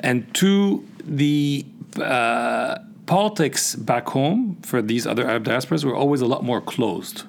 [0.00, 1.64] and to the
[1.96, 2.78] uh,
[3.10, 7.24] politics back home for these other Arab diasporas were always a lot more closed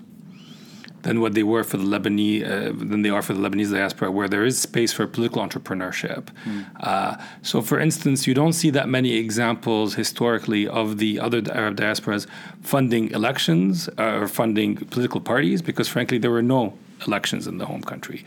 [1.01, 4.11] than what they were for the Lebanese uh, than they are for the Lebanese diaspora,
[4.11, 6.23] where there is space for political entrepreneurship.
[6.45, 6.65] Mm.
[6.81, 11.77] Uh, so, for instance, you don't see that many examples historically of the other Arab
[11.77, 12.27] diasporas
[12.61, 16.77] funding elections uh, or funding political parties, because frankly, there were no
[17.07, 18.23] elections in the home country.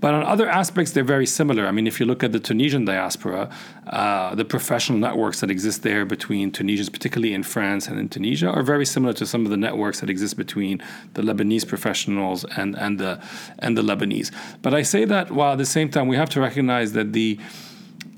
[0.00, 1.66] But on other aspects, they're very similar.
[1.66, 3.50] I mean, if you look at the Tunisian diaspora,
[3.88, 8.48] uh, the professional networks that exist there between Tunisians, particularly in France and in Tunisia,
[8.48, 10.80] are very similar to some of the networks that exist between
[11.14, 13.20] the Lebanese professionals and, and, the,
[13.58, 14.30] and the Lebanese.
[14.62, 17.38] But I say that while at the same time, we have to recognize that the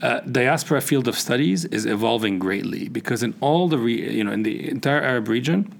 [0.03, 4.33] uh, diaspora field of studies is evolving greatly because in all the re- you know
[4.33, 5.70] in the entire Arab region,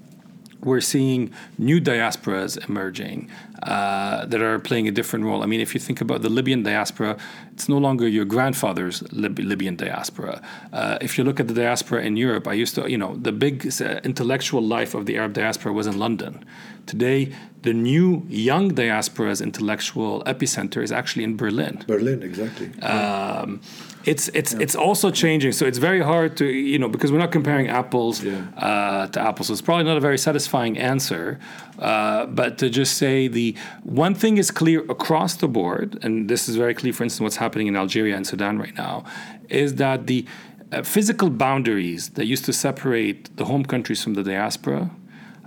[0.63, 3.29] we're seeing new diasporas emerging
[3.63, 5.43] uh, that are playing a different role.
[5.43, 7.17] I mean, if you think about the Libyan diaspora,
[7.53, 10.41] it's no longer your grandfather's Lib- Libyan diaspora.
[10.73, 13.31] Uh, if you look at the diaspora in Europe, I used to, you know, the
[13.31, 16.43] big uh, intellectual life of the Arab diaspora was in London.
[16.87, 17.31] Today,
[17.61, 21.83] the new young diaspora's intellectual epicenter is actually in Berlin.
[21.85, 22.67] Berlin, exactly.
[22.81, 23.61] Um,
[24.05, 24.59] it's it's yeah.
[24.61, 25.51] it's also changing.
[25.51, 28.45] So it's very hard to you know because we're not comparing apples yeah.
[28.57, 29.47] uh, to apples.
[29.47, 31.39] So it's probably not a very satisfying answer.
[31.79, 36.47] Uh, but to just say the one thing is clear across the board, and this
[36.49, 36.93] is very clear.
[36.93, 39.03] For instance, what's happening in Algeria and Sudan right now
[39.49, 40.25] is that the
[40.71, 44.89] uh, physical boundaries that used to separate the home countries from the diaspora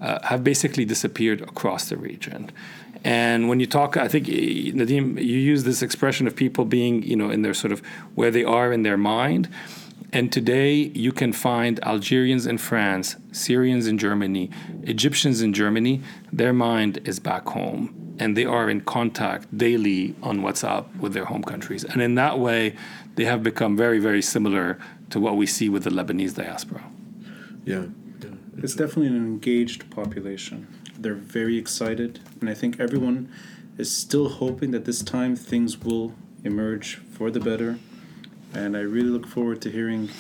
[0.00, 2.50] uh, have basically disappeared across the region.
[3.04, 7.16] And when you talk, I think Nadim, you use this expression of people being, you
[7.16, 7.80] know, in their sort of
[8.14, 9.48] where they are in their mind.
[10.10, 14.48] And today you can find Algerians in France, Syrians in Germany,
[14.84, 16.00] Egyptians in Germany.
[16.32, 21.24] Their mind is back home, and they are in contact daily on WhatsApp with their
[21.26, 21.84] home countries.
[21.84, 22.74] And in that way,
[23.16, 24.78] they have become very, very similar
[25.10, 26.84] to what we see with the Lebanese diaspora.
[27.64, 27.86] Yeah.
[28.56, 28.64] Yeah.
[28.64, 30.68] It's definitely an engaged population.
[30.98, 33.30] They're very excited, and I think everyone
[33.78, 37.78] is still hoping that this time things will emerge for the better.
[38.54, 40.10] And I really look forward to hearing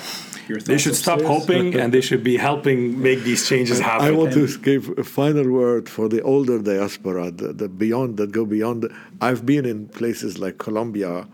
[0.48, 0.64] your thoughts.
[0.64, 4.06] They should stop hoping and they should be helping make these changes happen.
[4.06, 8.32] I want to give a final word for the older diaspora, the, the beyond that
[8.32, 8.82] go beyond.
[8.82, 11.28] The, I've been in places like Colombia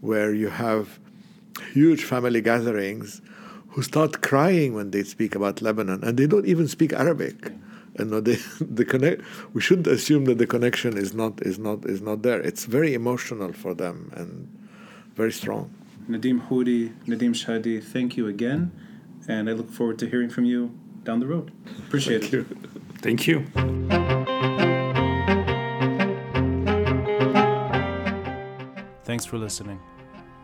[0.00, 0.98] where you have
[1.72, 3.20] huge family gatherings
[3.70, 7.52] who start crying when they speak about Lebanon and they don't even speak Arabic.
[7.96, 12.00] And the the connect we shouldn't assume that the connection is not is not is
[12.00, 12.40] not there.
[12.40, 14.30] It's very emotional for them and
[15.16, 15.70] very strong.
[16.08, 18.72] Nadim Houry Nadim Shehadi thank you again
[19.28, 20.72] and i look forward to hearing from you
[21.04, 21.52] down the road.
[21.86, 22.36] Appreciate thank it.
[22.36, 22.44] you.
[22.98, 23.46] thank you.
[29.04, 29.80] Thanks for listening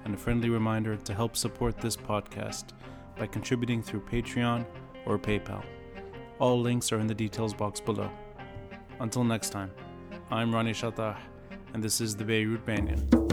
[0.05, 2.67] and a friendly reminder to help support this podcast
[3.17, 4.67] by contributing through patreon
[5.07, 5.65] or paypal
[6.39, 8.11] all links are in the details box below.
[9.01, 9.71] Until next time,
[10.31, 11.17] I'm Ronnie Chatah,
[11.75, 13.26] and this is the Beirut Banyan.